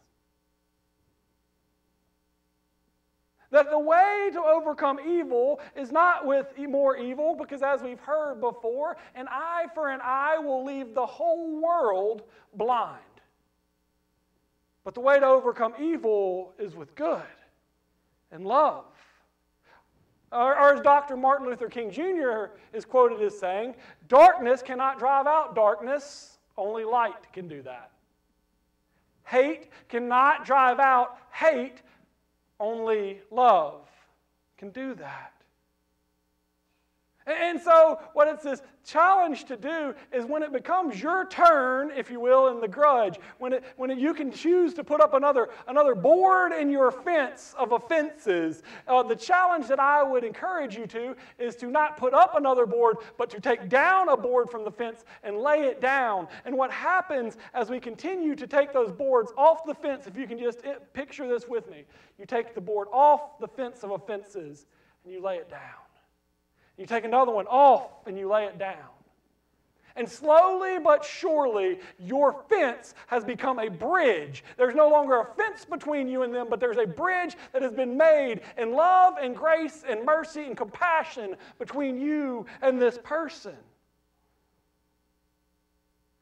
That 3.52 3.70
the 3.70 3.78
way 3.78 4.30
to 4.32 4.42
overcome 4.42 4.98
evil 5.06 5.60
is 5.76 5.92
not 5.92 6.26
with 6.26 6.46
more 6.58 6.96
evil, 6.96 7.36
because 7.38 7.62
as 7.62 7.82
we've 7.82 8.00
heard 8.00 8.40
before, 8.40 8.96
an 9.14 9.28
eye 9.30 9.66
for 9.74 9.90
an 9.90 10.00
eye 10.02 10.38
will 10.38 10.64
leave 10.64 10.94
the 10.94 11.04
whole 11.04 11.60
world 11.60 12.22
blind. 12.54 12.98
But 14.84 14.94
the 14.94 15.00
way 15.00 15.20
to 15.20 15.26
overcome 15.26 15.74
evil 15.78 16.54
is 16.58 16.74
with 16.74 16.94
good 16.94 17.22
and 18.32 18.46
love. 18.46 18.86
Or, 20.32 20.58
or, 20.58 20.74
as 20.74 20.80
Dr. 20.80 21.14
Martin 21.14 21.46
Luther 21.46 21.68
King 21.68 21.90
Jr. 21.90 22.54
is 22.72 22.86
quoted 22.86 23.20
as 23.20 23.38
saying, 23.38 23.74
darkness 24.08 24.62
cannot 24.62 24.98
drive 24.98 25.26
out 25.26 25.54
darkness, 25.54 26.38
only 26.56 26.84
light 26.84 27.30
can 27.34 27.48
do 27.48 27.60
that. 27.62 27.90
Hate 29.24 29.68
cannot 29.90 30.46
drive 30.46 30.80
out 30.80 31.18
hate, 31.30 31.82
only 32.62 33.20
love 33.30 33.82
can 34.56 34.70
do 34.70 34.94
that. 34.94 35.41
And 37.26 37.60
so, 37.60 38.00
what 38.14 38.26
it's 38.28 38.42
this 38.42 38.62
challenge 38.84 39.44
to 39.44 39.56
do 39.56 39.94
is 40.12 40.24
when 40.24 40.42
it 40.42 40.52
becomes 40.52 41.00
your 41.00 41.26
turn, 41.28 41.92
if 41.96 42.10
you 42.10 42.18
will, 42.18 42.48
in 42.48 42.60
the 42.60 42.66
grudge, 42.66 43.18
when, 43.38 43.52
it, 43.52 43.64
when 43.76 43.90
it, 43.90 43.98
you 43.98 44.12
can 44.12 44.32
choose 44.32 44.74
to 44.74 44.82
put 44.82 45.00
up 45.00 45.14
another, 45.14 45.48
another 45.68 45.94
board 45.94 46.52
in 46.52 46.68
your 46.68 46.90
fence 46.90 47.54
of 47.56 47.72
offenses, 47.72 48.62
uh, 48.88 49.02
the 49.02 49.14
challenge 49.14 49.68
that 49.68 49.78
I 49.78 50.02
would 50.02 50.24
encourage 50.24 50.76
you 50.76 50.86
to 50.88 51.14
is 51.38 51.54
to 51.56 51.66
not 51.66 51.96
put 51.96 52.12
up 52.12 52.34
another 52.34 52.66
board, 52.66 52.96
but 53.16 53.30
to 53.30 53.40
take 53.40 53.68
down 53.68 54.08
a 54.08 54.16
board 54.16 54.50
from 54.50 54.64
the 54.64 54.72
fence 54.72 55.04
and 55.22 55.38
lay 55.38 55.62
it 55.66 55.80
down. 55.80 56.26
And 56.44 56.56
what 56.56 56.72
happens 56.72 57.36
as 57.54 57.70
we 57.70 57.78
continue 57.78 58.34
to 58.34 58.46
take 58.46 58.72
those 58.72 58.90
boards 58.90 59.32
off 59.36 59.64
the 59.64 59.74
fence, 59.74 60.06
if 60.06 60.16
you 60.16 60.26
can 60.26 60.38
just 60.38 60.64
eh, 60.64 60.74
picture 60.92 61.28
this 61.28 61.46
with 61.46 61.70
me, 61.70 61.84
you 62.18 62.26
take 62.26 62.54
the 62.54 62.60
board 62.60 62.88
off 62.92 63.38
the 63.38 63.48
fence 63.48 63.84
of 63.84 63.92
offenses 63.92 64.66
and 65.04 65.12
you 65.12 65.22
lay 65.22 65.36
it 65.36 65.48
down. 65.48 65.60
You 66.76 66.86
take 66.86 67.04
another 67.04 67.32
one 67.32 67.46
off 67.46 67.90
and 68.06 68.18
you 68.18 68.28
lay 68.28 68.44
it 68.44 68.58
down. 68.58 68.76
And 69.94 70.08
slowly 70.08 70.78
but 70.78 71.04
surely, 71.04 71.78
your 71.98 72.44
fence 72.48 72.94
has 73.08 73.24
become 73.24 73.58
a 73.58 73.68
bridge. 73.68 74.42
There's 74.56 74.74
no 74.74 74.88
longer 74.88 75.20
a 75.20 75.26
fence 75.34 75.66
between 75.66 76.08
you 76.08 76.22
and 76.22 76.34
them, 76.34 76.46
but 76.48 76.60
there's 76.60 76.78
a 76.78 76.86
bridge 76.86 77.36
that 77.52 77.60
has 77.60 77.72
been 77.72 77.96
made 77.96 78.40
in 78.56 78.72
love 78.72 79.14
and 79.20 79.36
grace 79.36 79.84
and 79.86 80.04
mercy 80.04 80.44
and 80.44 80.56
compassion 80.56 81.36
between 81.58 82.00
you 82.00 82.46
and 82.62 82.80
this 82.80 82.98
person. 83.02 83.56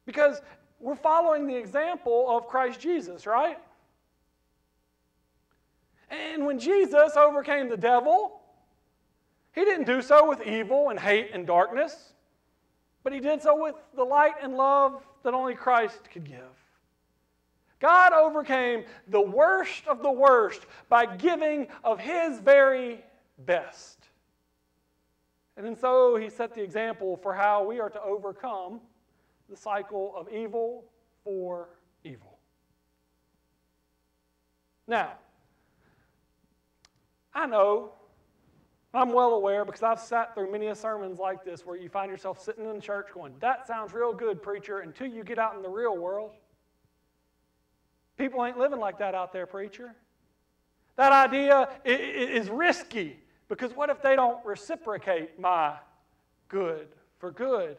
Because 0.04 0.42
we're 0.80 0.97
following 0.97 1.47
the 1.47 1.54
example 1.54 2.26
of 2.28 2.49
Christ 2.49 2.80
Jesus, 2.80 3.25
right? 3.25 3.59
And 6.11 6.45
when 6.45 6.59
Jesus 6.59 7.16
overcame 7.16 7.69
the 7.69 7.76
devil, 7.76 8.39
he 9.54 9.64
didn't 9.64 9.87
do 9.87 10.00
so 10.02 10.28
with 10.28 10.47
evil 10.47 10.90
and 10.90 10.99
hate 10.99 11.30
and 11.33 11.47
darkness, 11.47 12.12
but 13.02 13.12
he 13.12 13.21
did 13.21 13.42
so 13.42 13.61
with 13.61 13.75
the 13.95 14.04
light 14.04 14.35
and 14.42 14.57
love 14.57 15.02
that 15.23 15.35
only 15.35 15.54
Christ 15.54 16.11
could 16.11 16.25
give. 16.25 16.38
God 17.80 18.12
overcame 18.12 18.85
the 19.09 19.21
worst 19.21 19.87
of 19.87 20.02
the 20.02 20.11
worst 20.11 20.66
by 20.88 21.07
giving 21.16 21.66
of 21.83 21.99
his 21.99 22.38
very 22.38 23.02
best. 23.38 23.99
And 25.57 25.66
then 25.66 25.76
so 25.76 26.16
he 26.16 26.28
set 26.28 26.54
the 26.54 26.62
example 26.62 27.16
for 27.16 27.35
how 27.35 27.64
we 27.64 27.80
are 27.80 27.90
to 27.90 28.02
overcome 28.02 28.80
the 29.49 29.57
cycle 29.57 30.14
of 30.16 30.28
evil 30.33 30.85
for 31.25 31.71
evil. 32.04 32.38
Now, 34.87 35.12
I 37.35 37.47
know 37.47 37.92
I'm 38.92 39.12
well 39.12 39.35
aware 39.35 39.64
because 39.64 39.82
I've 39.82 40.00
sat 40.00 40.35
through 40.35 40.50
many 40.50 40.66
a 40.66 40.75
sermons 40.75 41.18
like 41.18 41.44
this 41.44 41.64
where 41.64 41.76
you 41.76 41.88
find 41.88 42.11
yourself 42.11 42.42
sitting 42.42 42.68
in 42.68 42.80
church 42.80 43.09
going, 43.14 43.35
That 43.38 43.66
sounds 43.66 43.92
real 43.92 44.12
good, 44.12 44.42
preacher, 44.42 44.80
until 44.80 45.06
you 45.06 45.23
get 45.23 45.38
out 45.38 45.54
in 45.54 45.62
the 45.62 45.68
real 45.68 45.97
world. 45.97 46.32
People 48.18 48.44
ain't 48.44 48.59
living 48.59 48.80
like 48.80 48.99
that 48.99 49.14
out 49.14 49.32
there, 49.32 49.47
preacher. 49.47 49.94
That 50.97 51.12
idea 51.12 51.68
is 51.85 52.50
risky 52.50 53.16
because 53.49 53.73
what 53.73 53.90
if 53.90 54.02
they 54.02 54.16
don't 54.16 54.44
reciprocate 54.44 55.38
my 55.38 55.75
good 56.49 56.88
for 57.18 57.30
good? 57.30 57.78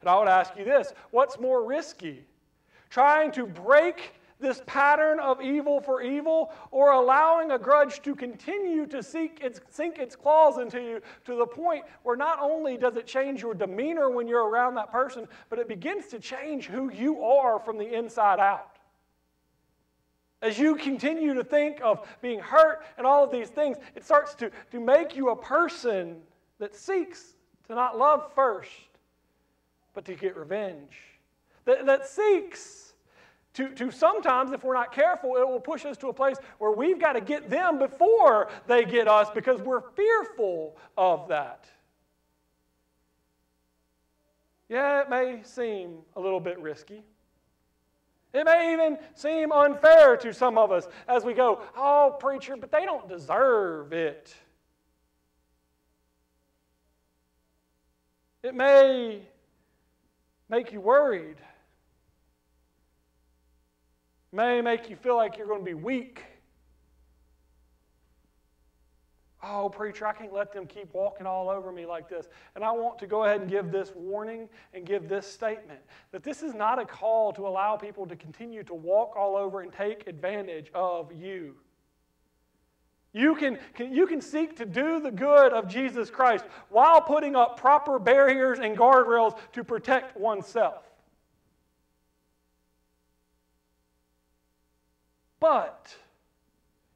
And 0.00 0.08
I 0.08 0.18
would 0.18 0.28
ask 0.28 0.56
you 0.56 0.64
this 0.64 0.92
what's 1.10 1.38
more 1.38 1.64
risky? 1.64 2.24
Trying 2.90 3.32
to 3.32 3.46
break 3.46 4.14
this 4.40 4.62
pattern 4.66 5.18
of 5.18 5.40
evil 5.40 5.80
for 5.80 6.00
evil, 6.00 6.52
or 6.70 6.92
allowing 6.92 7.50
a 7.50 7.58
grudge 7.58 8.02
to 8.02 8.14
continue 8.14 8.86
to 8.86 8.98
its, 8.98 9.60
sink 9.70 9.98
its 9.98 10.16
claws 10.16 10.58
into 10.58 10.80
you 10.80 11.00
to 11.24 11.36
the 11.36 11.46
point 11.46 11.84
where 12.02 12.16
not 12.16 12.38
only 12.40 12.76
does 12.76 12.96
it 12.96 13.06
change 13.06 13.42
your 13.42 13.54
demeanor 13.54 14.10
when 14.10 14.28
you're 14.28 14.48
around 14.48 14.74
that 14.76 14.92
person, 14.92 15.26
but 15.50 15.58
it 15.58 15.68
begins 15.68 16.06
to 16.06 16.18
change 16.18 16.66
who 16.66 16.92
you 16.92 17.24
are 17.24 17.58
from 17.58 17.78
the 17.78 17.96
inside 17.96 18.38
out. 18.38 18.78
As 20.40 20.56
you 20.56 20.76
continue 20.76 21.34
to 21.34 21.42
think 21.42 21.80
of 21.82 22.06
being 22.22 22.38
hurt 22.38 22.84
and 22.96 23.04
all 23.06 23.24
of 23.24 23.32
these 23.32 23.48
things, 23.48 23.76
it 23.96 24.04
starts 24.04 24.34
to, 24.36 24.50
to 24.70 24.78
make 24.78 25.16
you 25.16 25.30
a 25.30 25.36
person 25.36 26.18
that 26.60 26.76
seeks 26.76 27.34
to 27.66 27.74
not 27.74 27.98
love 27.98 28.32
first, 28.34 28.70
but 29.94 30.04
to 30.04 30.14
get 30.14 30.36
revenge. 30.36 30.96
That, 31.64 31.86
that 31.86 32.06
seeks 32.06 32.87
to, 33.58 33.68
to 33.70 33.90
sometimes, 33.90 34.52
if 34.52 34.62
we're 34.62 34.74
not 34.74 34.94
careful, 34.94 35.36
it 35.36 35.46
will 35.46 35.58
push 35.58 35.84
us 35.84 35.96
to 35.96 36.08
a 36.08 36.12
place 36.12 36.36
where 36.58 36.70
we've 36.70 37.00
got 37.00 37.14
to 37.14 37.20
get 37.20 37.50
them 37.50 37.76
before 37.76 38.48
they 38.68 38.84
get 38.84 39.08
us 39.08 39.28
because 39.34 39.60
we're 39.60 39.80
fearful 39.96 40.76
of 40.96 41.26
that. 41.26 41.66
Yeah, 44.68 45.02
it 45.02 45.10
may 45.10 45.40
seem 45.42 45.98
a 46.14 46.20
little 46.20 46.38
bit 46.38 46.60
risky. 46.60 47.02
It 48.32 48.44
may 48.44 48.74
even 48.74 48.96
seem 49.16 49.50
unfair 49.50 50.16
to 50.18 50.32
some 50.32 50.56
of 50.56 50.70
us 50.70 50.86
as 51.08 51.24
we 51.24 51.34
go, 51.34 51.60
oh, 51.76 52.16
preacher, 52.20 52.56
but 52.56 52.70
they 52.70 52.84
don't 52.84 53.08
deserve 53.08 53.92
it. 53.92 54.32
It 58.44 58.54
may 58.54 59.22
make 60.48 60.70
you 60.70 60.80
worried, 60.80 61.38
may 64.32 64.60
make 64.60 64.90
you 64.90 64.96
feel 64.96 65.16
like 65.16 65.36
you're 65.36 65.46
going 65.46 65.60
to 65.60 65.64
be 65.64 65.74
weak. 65.74 66.22
Oh, 69.42 69.68
preacher, 69.68 70.04
I 70.04 70.12
can't 70.12 70.32
let 70.32 70.52
them 70.52 70.66
keep 70.66 70.92
walking 70.92 71.24
all 71.24 71.48
over 71.48 71.70
me 71.70 71.86
like 71.86 72.08
this. 72.08 72.28
And 72.56 72.64
I 72.64 72.72
want 72.72 72.98
to 72.98 73.06
go 73.06 73.24
ahead 73.24 73.40
and 73.40 73.48
give 73.48 73.70
this 73.70 73.92
warning 73.94 74.48
and 74.74 74.84
give 74.84 75.08
this 75.08 75.26
statement 75.26 75.78
that 76.10 76.24
this 76.24 76.42
is 76.42 76.54
not 76.54 76.80
a 76.80 76.84
call 76.84 77.32
to 77.34 77.46
allow 77.46 77.76
people 77.76 78.04
to 78.06 78.16
continue 78.16 78.64
to 78.64 78.74
walk 78.74 79.14
all 79.16 79.36
over 79.36 79.60
and 79.60 79.72
take 79.72 80.08
advantage 80.08 80.70
of 80.74 81.12
you. 81.12 81.54
You 83.12 83.36
can, 83.36 83.58
can, 83.74 83.94
you 83.94 84.06
can 84.06 84.20
seek 84.20 84.56
to 84.56 84.66
do 84.66 85.00
the 85.00 85.10
good 85.10 85.52
of 85.52 85.68
Jesus 85.68 86.10
Christ 86.10 86.44
while 86.68 87.00
putting 87.00 87.36
up 87.36 87.58
proper 87.58 87.98
barriers 87.98 88.58
and 88.58 88.76
guardrails 88.76 89.38
to 89.52 89.64
protect 89.64 90.16
oneself. 90.16 90.87
But 95.40 95.94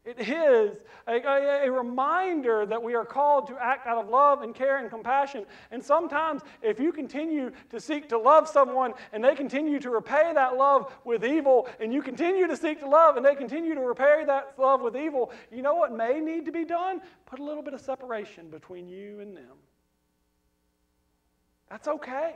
it 0.05 0.19
is 0.19 0.79
a, 1.07 1.13
a, 1.13 1.67
a, 1.67 1.71
reminder 1.71 2.67
that 2.67 2.83
we 2.83 2.97
are 2.97 3.05
called 3.05 3.47
to 3.47 3.57
act 3.57 3.87
out 3.87 3.99
of 3.99 4.09
love 4.09 4.43
and 4.43 4.53
care 4.53 4.79
and 4.79 4.91
compassion. 4.91 5.47
And 5.71 5.83
sometimes, 5.83 6.43
if 6.61 6.81
you 6.81 6.91
continue 6.91 7.53
to 7.71 7.81
seek 7.81 8.09
to 8.09 8.19
love 8.19 8.49
someone 8.49 8.95
and 9.13 9.23
they 9.23 9.37
continue 9.37 9.79
to 9.79 9.91
repay 9.91 10.33
that 10.35 10.57
love 10.57 10.93
with 11.05 11.25
evil, 11.25 11.69
and 11.79 11.93
you 11.93 12.03
continue 12.03 12.49
to 12.49 12.57
seek 12.57 12.81
to 12.81 12.89
love 12.89 13.17
and 13.17 13.25
they 13.25 13.37
continue 13.37 13.77
to 13.77 13.81
repay 13.81 14.25
that 14.27 14.55
love 14.59 14.81
with 14.81 14.97
evil, 14.97 15.31
you 15.53 15.63
know 15.63 15.75
what 15.75 15.93
may 15.93 16.19
need 16.19 16.47
to 16.47 16.53
be 16.53 16.65
done? 16.65 17.01
Put 17.27 17.39
a 17.39 17.45
little 17.45 17.63
bit 17.63 17.75
of 17.75 17.81
separation 17.81 18.51
between 18.51 18.89
you 18.89 19.21
and 19.21 19.37
them. 19.37 19.57
That's 21.71 21.87
okay. 21.87 22.35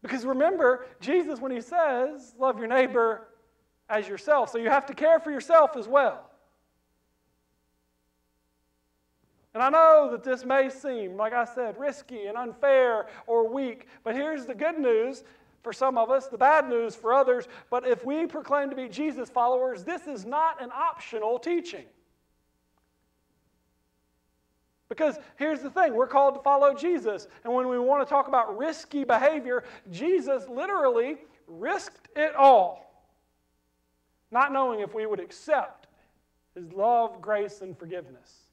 Because 0.00 0.24
remember, 0.24 0.86
Jesus, 1.00 1.40
when 1.40 1.52
he 1.52 1.60
says, 1.60 2.34
love 2.38 2.58
your 2.58 2.68
neighbor 2.68 3.26
as 3.90 4.08
yourself. 4.08 4.50
So 4.50 4.58
you 4.58 4.70
have 4.70 4.86
to 4.86 4.94
care 4.94 5.18
for 5.18 5.30
yourself 5.30 5.76
as 5.76 5.88
well. 5.88 6.30
And 9.52 9.62
I 9.62 9.68
know 9.68 10.08
that 10.12 10.22
this 10.22 10.44
may 10.44 10.70
seem, 10.70 11.16
like 11.16 11.32
I 11.32 11.44
said, 11.44 11.78
risky 11.78 12.26
and 12.26 12.38
unfair 12.38 13.08
or 13.26 13.48
weak, 13.48 13.88
but 14.04 14.14
here's 14.14 14.46
the 14.46 14.54
good 14.54 14.78
news 14.78 15.24
for 15.62 15.72
some 15.72 15.98
of 15.98 16.08
us, 16.08 16.28
the 16.28 16.38
bad 16.38 16.68
news 16.68 16.94
for 16.94 17.12
others. 17.12 17.48
But 17.68 17.86
if 17.86 18.04
we 18.04 18.26
proclaim 18.26 18.70
to 18.70 18.76
be 18.76 18.88
Jesus 18.88 19.28
followers, 19.28 19.82
this 19.82 20.06
is 20.06 20.24
not 20.24 20.62
an 20.62 20.70
optional 20.72 21.38
teaching. 21.38 21.84
Because 24.88 25.18
here's 25.36 25.60
the 25.60 25.70
thing 25.70 25.94
we're 25.94 26.06
called 26.06 26.34
to 26.34 26.42
follow 26.42 26.72
Jesus. 26.72 27.26
And 27.44 27.52
when 27.52 27.68
we 27.68 27.78
want 27.78 28.06
to 28.06 28.08
talk 28.08 28.28
about 28.28 28.56
risky 28.56 29.04
behavior, 29.04 29.64
Jesus 29.90 30.48
literally 30.48 31.18
risked 31.48 32.08
it 32.16 32.34
all 32.36 32.89
not 34.30 34.52
knowing 34.52 34.80
if 34.80 34.94
we 34.94 35.06
would 35.06 35.20
accept 35.20 35.86
his 36.54 36.72
love, 36.72 37.20
grace, 37.20 37.60
and 37.60 37.78
forgiveness. 37.78 38.50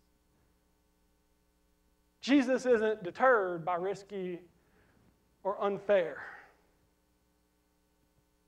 Jesus 2.22 2.66
isn't 2.66 3.04
deterred 3.04 3.64
by 3.64 3.76
risky 3.76 4.40
or 5.44 5.62
unfair. 5.64 6.22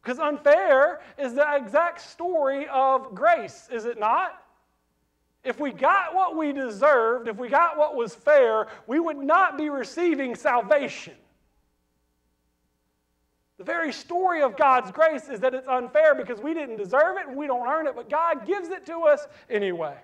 Because 0.02 0.20
unfair 0.20 1.02
is 1.18 1.34
the 1.34 1.56
exact 1.56 2.02
story 2.02 2.68
of 2.70 3.14
grace, 3.14 3.70
is 3.72 3.86
it 3.86 4.00
not? 4.00 4.44
If 5.44 5.60
we 5.60 5.72
got 5.72 6.14
what 6.14 6.36
we 6.36 6.52
deserved, 6.52 7.28
if 7.28 7.38
we 7.38 7.48
got 7.48 7.78
what 7.78 7.96
was 7.96 8.14
fair, 8.14 8.68
we 8.88 9.00
would 9.00 9.18
not 9.18 9.58
be 9.58 9.70
receiving 9.70 10.36
salvation. 10.36 11.14
The 13.60 13.66
very 13.66 13.92
story 13.92 14.42
of 14.42 14.56
God's 14.56 14.90
grace 14.90 15.28
is 15.28 15.42
that 15.42 15.54
it's 15.54 15.68
unfair 15.68 16.16
because 16.16 16.40
we 16.40 16.54
didn't 16.54 16.78
deserve 16.78 17.18
it 17.18 17.28
and 17.28 17.36
we 17.36 17.46
don't 17.46 17.68
earn 17.68 17.88
it, 17.88 17.96
but 17.96 18.10
God 18.10 18.48
gives 18.48 18.70
it 18.70 18.86
to 18.86 19.02
us 19.02 19.28
anyway. 19.50 19.98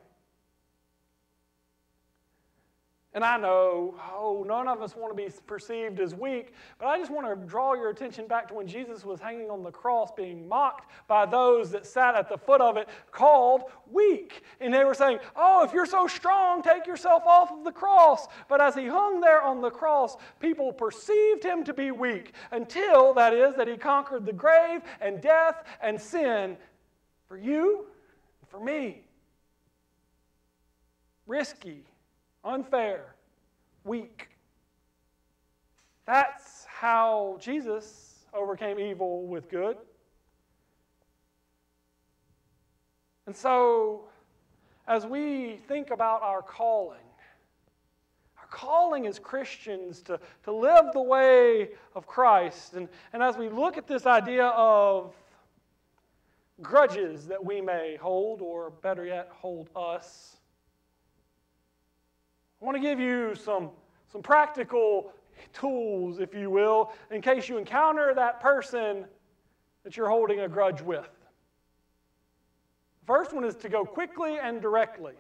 And 3.16 3.24
I 3.24 3.38
know, 3.38 3.96
oh, 4.14 4.44
none 4.46 4.68
of 4.68 4.82
us 4.82 4.94
want 4.94 5.16
to 5.16 5.24
be 5.24 5.32
perceived 5.48 6.02
as 6.02 6.14
weak, 6.14 6.54
but 6.78 6.88
I 6.88 7.00
just 7.00 7.10
want 7.10 7.26
to 7.26 7.48
draw 7.48 7.74
your 7.74 7.90
attention 7.90 8.28
back 8.28 8.46
to 8.50 8.54
when 8.54 8.68
Jesus 8.68 9.06
was 9.06 9.22
hanging 9.22 9.50
on 9.50 9.64
the 9.64 9.72
cross 9.72 10.12
being 10.12 10.46
mocked 10.50 10.92
by 11.08 11.26
those 11.26 11.72
that 11.72 11.86
sat 11.86 12.16
at 12.16 12.28
the 12.28 12.38
foot 12.38 12.60
of 12.60 12.76
it, 12.76 12.90
called 13.14 13.72
weak. 13.90 14.44
And 14.60 14.74
they 14.74 14.84
were 14.84 14.94
saying, 14.94 15.20
oh, 15.38 15.64
if 15.64 15.72
you're 15.72 15.86
so 15.86 16.08
strong, 16.08 16.62
take 16.62 16.86
yourself 16.86 17.24
off 17.26 17.54
of 17.54 17.64
the 17.64 17.72
cross. 17.72 18.28
But 18.50 18.60
as 18.60 18.76
he 18.76 18.86
hung 18.86 19.22
there 19.22 19.42
on 19.42 19.62
the 19.62 19.72
cross, 19.72 20.18
people 20.42 20.74
perceived 20.74 21.42
him 21.42 21.64
to 21.64 21.74
be 21.74 21.92
weak 21.92 22.34
until, 22.52 23.14
that 23.14 23.34
is, 23.34 23.56
that 23.56 23.70
he 23.70 23.78
conquered 23.78 24.26
the 24.26 24.34
grave 24.34 24.82
and 25.00 25.22
death 25.22 25.64
and 25.82 26.00
sin 26.00 26.58
for 27.30 27.38
you, 27.38 27.86
for 28.50 28.60
me. 28.60 29.04
Risky 31.26 31.86
unfair, 32.46 33.16
weak. 33.84 34.30
That's 36.06 36.66
how 36.66 37.38
Jesus 37.42 38.26
overcame 38.34 38.80
evil 38.80 39.26
with 39.26 39.50
good. 39.50 39.78
And 43.26 43.36
so, 43.36 44.06
as 44.88 45.06
we 45.06 45.60
think 45.68 45.90
about 45.90 46.22
our 46.22 46.44
calling, 46.44 47.00
our 48.38 48.48
calling 48.52 49.08
as 49.08 49.18
Christians 49.18 50.02
to, 50.04 50.20
to 50.44 50.52
live 50.52 50.86
the 50.94 51.02
way 51.02 51.70
of 51.96 52.06
Christ, 52.06 52.76
and, 52.76 52.88
and 53.14 53.24
as 53.24 53.36
we 53.36 53.50
look 53.50 53.78
at 53.78 53.88
this 53.88 54.06
idea 54.06 54.46
of 54.50 55.16
grudges 56.62 57.26
that 57.28 57.44
we 57.44 57.62
may 57.62 57.98
hold, 58.00 58.42
or 58.42 58.70
better 58.70 59.06
yet, 59.06 59.30
hold 59.32 59.70
us, 59.76 60.35
I 62.66 62.68
want 62.68 62.78
to 62.78 62.82
give 62.82 63.00
you 63.00 63.36
some, 63.36 63.70
some 64.12 64.24
practical 64.24 65.12
tools, 65.54 66.18
if 66.20 66.34
you 66.34 66.50
will, 66.50 66.92
in 67.12 67.22
case 67.22 67.48
you 67.48 67.60
encounter 67.60 68.12
that 68.16 68.40
person 68.40 69.06
that 69.84 69.96
you're 69.96 70.10
holding 70.10 70.40
a 70.40 70.48
grudge 70.48 70.82
with. 70.82 71.08
The 73.02 73.06
first 73.06 73.34
one 73.34 73.44
is 73.44 73.54
to 73.58 73.70
go 73.70 73.86
quickly 73.86 74.40
and 74.40 74.64
directly. 74.64 75.14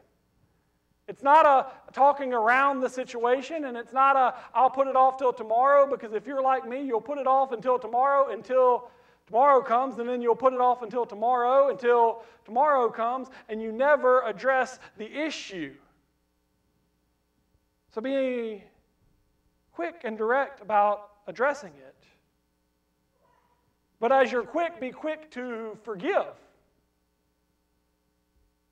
It's 1.07 1.21
not 1.21 1.45
a 1.45 1.67
talking 1.93 2.33
around 2.33 2.79
the 2.79 2.89
situation, 2.89 3.65
and 3.65 3.77
it's 3.77 3.93
not 3.93 4.15
a 4.15 4.33
I'll 4.55 4.71
put 4.71 4.87
it 4.87 4.95
off 4.95 5.19
till 5.19 5.31
tomorrow, 5.31 5.87
because 5.87 6.13
if 6.13 6.25
you're 6.25 6.41
like 6.41 6.67
me, 6.67 6.83
you'll 6.83 6.99
put 6.99 7.19
it 7.19 7.27
off 7.27 7.51
until 7.51 7.77
tomorrow, 7.77 8.31
until 8.31 8.89
tomorrow 9.27 9.61
comes, 9.61 9.99
and 9.99 10.09
then 10.09 10.19
you'll 10.19 10.35
put 10.35 10.53
it 10.53 10.61
off 10.61 10.81
until 10.81 11.05
tomorrow, 11.05 11.69
until 11.69 12.23
tomorrow 12.43 12.89
comes, 12.89 13.27
and 13.49 13.61
you 13.61 13.71
never 13.71 14.23
address 14.23 14.79
the 14.97 15.05
issue. 15.05 15.75
So 17.95 18.01
be 18.01 18.61
quick 19.71 20.01
and 20.03 20.17
direct 20.17 20.59
about 20.59 21.11
addressing 21.27 21.71
it. 21.77 21.95
But 24.01 24.11
as 24.11 24.33
you're 24.33 24.43
quick, 24.43 24.81
be 24.81 24.91
quick 24.91 25.31
to 25.31 25.77
forgive. 25.81 26.33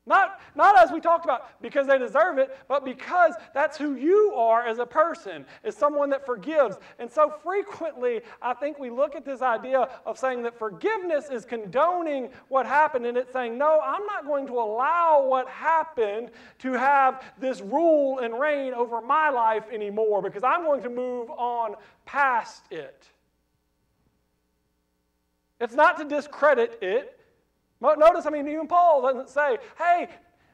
Not, 0.05 0.41
not 0.53 0.77
as 0.77 0.91
we 0.91 0.99
talked 0.99 1.23
about 1.23 1.61
because 1.61 1.87
they 1.87 1.97
deserve 1.97 2.37
it, 2.37 2.57
but 2.67 2.83
because 2.83 3.35
that's 3.53 3.77
who 3.77 3.95
you 3.95 4.33
are 4.35 4.65
as 4.65 4.79
a 4.79 4.85
person, 4.85 5.45
as 5.63 5.77
someone 5.77 6.09
that 6.09 6.25
forgives. 6.25 6.75
And 6.99 7.09
so 7.09 7.33
frequently, 7.41 8.21
I 8.41 8.53
think 8.53 8.79
we 8.79 8.89
look 8.89 9.15
at 9.15 9.23
this 9.23 9.41
idea 9.41 9.87
of 10.05 10.19
saying 10.19 10.43
that 10.43 10.59
forgiveness 10.59 11.29
is 11.29 11.45
condoning 11.45 12.29
what 12.49 12.65
happened, 12.65 13.05
and 13.05 13.17
it's 13.17 13.31
saying, 13.31 13.57
no, 13.57 13.79
I'm 13.81 14.05
not 14.05 14.25
going 14.25 14.45
to 14.47 14.59
allow 14.59 15.25
what 15.25 15.47
happened 15.47 16.31
to 16.59 16.73
have 16.73 17.23
this 17.39 17.61
rule 17.61 18.19
and 18.19 18.37
reign 18.37 18.73
over 18.73 18.99
my 18.99 19.29
life 19.29 19.63
anymore 19.71 20.21
because 20.21 20.43
I'm 20.43 20.63
going 20.63 20.83
to 20.83 20.89
move 20.89 21.29
on 21.29 21.75
past 22.05 22.65
it. 22.71 23.07
It's 25.61 25.75
not 25.75 25.97
to 25.99 26.03
discredit 26.03 26.77
it, 26.81 27.17
Notice, 27.84 28.26
I 28.26 28.30
mean, 28.30 28.48
even 28.48 28.65
Paul 28.65 29.02
doesn't 29.02 29.30
say, 29.30 29.58
hey, 29.78 30.08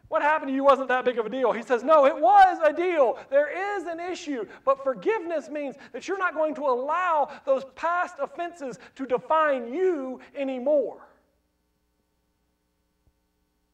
what 0.07 0.23
happened 0.23 0.49
to 0.49 0.55
you 0.55 0.63
wasn't 0.63 0.87
that 0.87 1.05
big 1.05 1.19
of 1.19 1.27
a 1.27 1.29
deal. 1.29 1.51
He 1.51 1.61
says, 1.61 1.83
no, 1.83 2.07
it 2.07 2.19
was 2.19 2.57
a 2.65 2.73
deal. 2.73 3.19
There 3.29 3.77
is 3.77 3.85
an 3.85 3.99
issue. 3.99 4.45
But 4.65 4.83
forgiveness 4.83 5.49
means 5.49 5.75
that 5.93 6.07
you're 6.07 6.17
not 6.17 6.33
going 6.33 6.55
to 6.55 6.61
allow 6.63 7.29
those 7.45 7.63
past 7.75 8.15
offenses 8.19 8.79
to 8.95 9.05
define 9.05 9.71
you 9.71 10.19
anymore. 10.35 11.07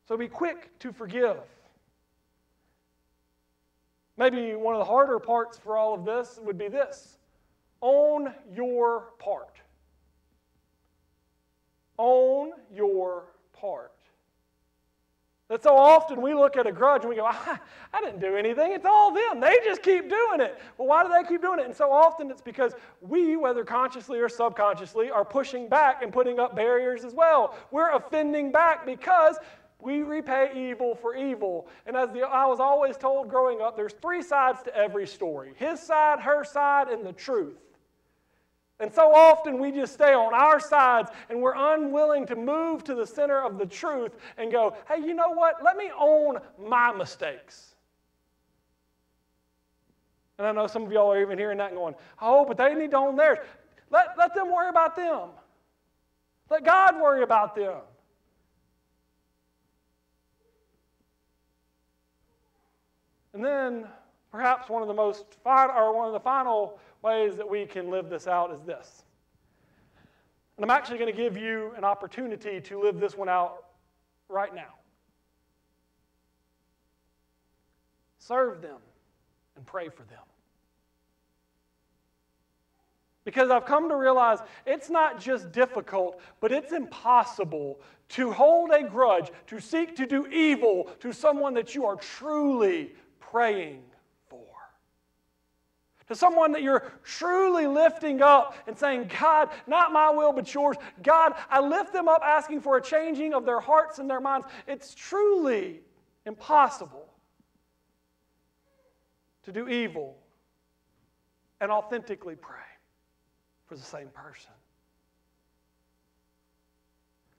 So 0.08 0.18
be 0.18 0.28
quick 0.28 0.78
to 0.80 0.92
forgive. 0.92 1.38
Maybe 4.18 4.56
one 4.56 4.76
of 4.76 4.80
the 4.80 4.86
harder 4.86 5.20
parts 5.20 5.58
for 5.58 5.78
all 5.78 5.94
of 5.94 6.04
this 6.04 6.40
would 6.44 6.58
be 6.58 6.68
this 6.68 7.18
own 7.82 8.34
your 8.54 9.14
part. 9.20 9.62
Own 11.98 12.52
your 12.74 13.26
part. 13.66 13.92
That 15.48 15.62
so 15.62 15.78
often 15.78 16.24
we 16.24 16.34
look 16.34 16.58
at 16.58 16.66
a 16.66 16.72
grudge 16.72 17.02
and 17.02 17.10
we 17.10 17.16
go, 17.18 17.26
I, 17.26 17.60
I, 17.94 18.02
didn't 18.02 18.20
do 18.20 18.36
anything. 18.36 18.72
It's 18.72 18.86
all 18.86 19.14
them. 19.14 19.40
They 19.40 19.58
just 19.64 19.84
keep 19.84 20.10
doing 20.10 20.42
it. 20.42 20.60
Well, 20.78 20.88
why 20.88 21.04
do 21.04 21.10
they 21.10 21.28
keep 21.28 21.42
doing 21.42 21.60
it? 21.60 21.66
And 21.66 21.76
so 21.76 21.92
often 21.92 22.32
it's 22.32 22.42
because 22.42 22.74
we, 23.02 23.36
whether 23.36 23.64
consciously 23.64 24.20
or 24.20 24.28
subconsciously, 24.28 25.12
are 25.12 25.24
pushing 25.24 25.70
back 25.70 26.02
and 26.02 26.12
putting 26.12 26.40
up 26.40 26.56
barriers 26.56 27.06
as 27.06 27.14
well. 27.14 27.56
We're 27.70 27.92
offending 27.92 28.52
back 28.52 28.88
because 28.88 29.38
we 29.80 30.02
repay 30.02 30.52
evil 30.56 30.96
for 30.96 31.16
evil. 31.16 31.68
And 31.86 31.96
as 31.96 32.10
the, 32.10 32.22
I 32.22 32.48
was 32.48 32.60
always 32.60 32.98
told 32.98 33.30
growing 33.30 33.62
up, 33.62 33.78
there's 33.78 33.94
three 33.94 34.24
sides 34.24 34.64
to 34.64 34.76
every 34.76 35.06
story 35.06 35.54
his 35.58 35.80
side, 35.80 36.20
her 36.22 36.44
side, 36.44 36.88
and 36.88 37.06
the 37.06 37.14
truth. 37.14 37.65
And 38.80 38.94
so 38.94 39.14
often 39.14 39.60
we 39.60 39.72
just 39.72 39.94
stay 39.94 40.14
on 40.14 40.34
our 40.34 40.60
sides 40.60 41.10
and 41.30 41.42
we're 41.42 41.56
unwilling 41.56 42.26
to 42.28 42.36
move 42.36 42.84
to 42.86 42.96
the 42.96 43.08
center 43.08 43.42
of 43.42 43.58
the 43.58 43.66
truth 43.66 44.12
and 44.38 44.52
go, 44.52 44.76
hey, 44.90 45.00
you 45.00 45.14
know 45.14 45.32
what? 45.32 45.64
Let 45.64 45.78
me 45.78 45.90
own 45.98 46.40
my 46.60 46.92
mistakes. 46.92 47.76
And 50.38 50.46
I 50.46 50.52
know 50.52 50.68
some 50.68 50.84
of 50.84 50.92
y'all 50.92 51.14
are 51.14 51.22
even 51.22 51.38
hearing 51.38 51.58
that 51.60 51.70
and 51.70 51.78
going, 51.78 51.96
oh, 52.22 52.44
but 52.46 52.58
they 52.58 52.74
need 52.76 52.92
to 52.92 52.98
own 52.98 53.16
theirs. 53.16 53.40
Let, 53.90 54.18
let 54.18 54.34
them 54.34 54.52
worry 54.52 54.68
about 54.68 54.98
them. 54.98 55.30
Let 56.50 56.66
God 56.66 57.00
worry 57.00 57.24
about 57.24 57.56
them. 57.56 57.78
And 63.34 63.44
then 63.44 63.86
perhaps 64.36 64.68
one 64.68 64.82
of 64.82 64.90
the 64.90 64.94
most 64.94 65.24
or 65.46 65.96
one 65.96 66.08
of 66.08 66.12
the 66.14 66.20
final 66.20 66.78
ways 67.02 67.38
that 67.38 67.50
we 67.50 67.66
can 67.66 67.90
live 67.90 68.10
this 68.10 68.28
out 68.28 68.52
is 68.52 68.62
this. 68.64 69.04
And 70.58 70.66
I'm 70.66 70.70
actually 70.70 70.98
going 70.98 71.10
to 71.10 71.18
give 71.18 71.38
you 71.38 71.72
an 71.78 71.86
opportunity 71.86 72.60
to 72.60 72.82
live 72.82 73.00
this 73.00 73.16
one 73.16 73.30
out 73.30 73.68
right 74.28 74.54
now. 74.54 74.74
Serve 78.18 78.62
them 78.62 78.76
and 79.56 79.66
pray 79.66 79.88
for 79.88 80.04
them. 80.04 80.20
Because 83.24 83.50
I've 83.50 83.66
come 83.66 83.88
to 83.88 83.96
realize 83.96 84.40
it's 84.66 84.90
not 84.90 85.18
just 85.18 85.54
difficult, 85.54 86.20
but 86.42 86.52
it's 86.52 86.74
impossible 86.74 87.80
to 88.10 88.34
hold 88.34 88.72
a 88.72 88.84
grudge, 88.84 89.32
to 89.48 89.62
seek 89.62 89.96
to 89.96 90.06
do 90.06 90.28
evil 90.28 90.90
to 91.00 91.14
someone 91.14 91.54
that 91.54 91.74
you 91.74 91.86
are 91.86 91.96
truly 91.96 92.94
praying 93.22 93.82
to 96.08 96.16
someone 96.16 96.52
that 96.52 96.62
you're 96.62 96.92
truly 97.04 97.66
lifting 97.66 98.22
up 98.22 98.56
and 98.68 98.78
saying, 98.78 99.10
God, 99.20 99.50
not 99.66 99.92
my 99.92 100.10
will, 100.10 100.32
but 100.32 100.54
yours. 100.54 100.78
God, 101.02 101.34
I 101.50 101.60
lift 101.60 101.94
them 101.94 102.08
up 102.08 102.22
asking 102.24 102.62
for 102.62 102.78
a 102.78 102.82
changing 102.82 103.34
of 103.34 103.46
their 103.46 103.60
hearts 103.60 104.00
and 104.00 104.10
their 104.10 104.20
minds. 104.20 104.46
It's 104.68 104.94
truly 104.94 105.82
impossible 106.26 107.10
to 109.44 109.52
do 109.52 109.68
evil 109.68 110.18
and 111.62 111.72
authentically 111.72 112.36
pray 112.36 112.60
for 113.66 113.76
the 113.76 113.82
same 113.82 114.10
person. 114.10 114.52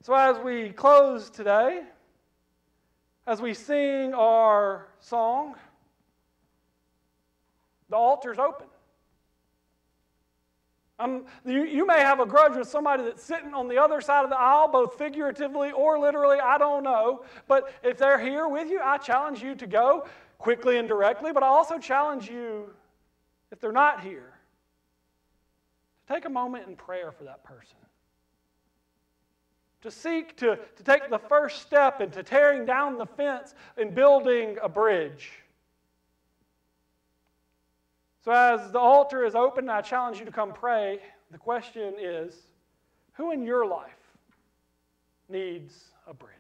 So, 0.03 0.15
as 0.15 0.39
we 0.39 0.71
close 0.71 1.31
today, 1.31 1.83
as 3.27 3.41
we 3.41 3.55
sing 3.55 4.15
our 4.15 4.89
song, 5.01 5.57
the 7.89 7.97
altar's 7.97 8.39
open. 8.39 8.67
Um, 10.99 11.27
you, 11.45 11.65
you 11.65 11.87
may 11.87 12.01
have 12.01 12.21
a 12.21 12.27
grudge 12.27 12.57
with 12.57 12.69
somebody 12.69 13.03
that's 13.03 13.23
sitting 13.23 13.53
on 13.53 13.69
the 13.69 13.77
other 13.77 14.01
side 14.01 14.25
of 14.25 14.31
the 14.31 14.39
aisle, 14.39 14.69
both 14.69 14.97
figuratively 14.97 15.71
or 15.73 15.99
literally, 15.99 16.39
I 16.39 16.57
don't 16.57 16.83
know. 16.83 17.25
But 17.47 17.71
if 17.83 17.99
they're 17.99 18.19
here 18.19 18.49
with 18.49 18.71
you, 18.71 18.81
I 18.83 18.97
challenge 18.97 19.43
you 19.43 19.55
to 19.57 19.67
go 19.67 20.07
quickly 20.39 20.79
and 20.79 20.89
directly, 20.89 21.33
but 21.33 21.43
I 21.43 21.49
also 21.49 21.79
challenge 21.79 22.31
you, 22.31 22.71
if 23.53 23.61
they're 23.61 23.73
not 23.73 24.01
here, 24.01 24.33
to 26.07 26.15
take 26.15 26.25
a 26.25 26.31
moment 26.31 26.67
in 26.67 26.77
prayer 26.77 27.13
for 27.13 27.25
that 27.25 27.45
person. 27.45 27.77
To 29.83 29.91
seek 29.91 30.37
to, 30.39 30.59
to 30.77 30.83
take 30.83 31.11
the 31.11 31.19
first 31.19 31.61
step 31.61 32.01
into 32.01 32.23
tearing 32.23 32.65
down 32.65 32.97
the 32.97 33.07
fence 33.07 33.55
and 33.77 33.95
building 33.95 34.57
a 34.63 34.69
bridge. 34.69 35.31
So, 38.27 38.33
as 38.33 38.73
the 38.73 38.81
altar 38.81 39.25
is 39.25 39.37
open, 39.37 39.71
I 39.71 39.83
challenge 39.83 40.19
you 40.19 40.25
to 40.25 40.33
come 40.33 40.53
pray. 40.53 40.99
The 41.31 41.39
question 41.39 41.95
is 41.97 42.35
who 43.13 43.31
in 43.31 43.45
your 43.45 43.65
life 43.65 43.87
needs 45.29 45.85
a 46.09 46.13
bridge? 46.13 46.33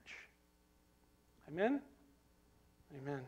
Amen? 1.49 1.81
Amen. 3.01 3.20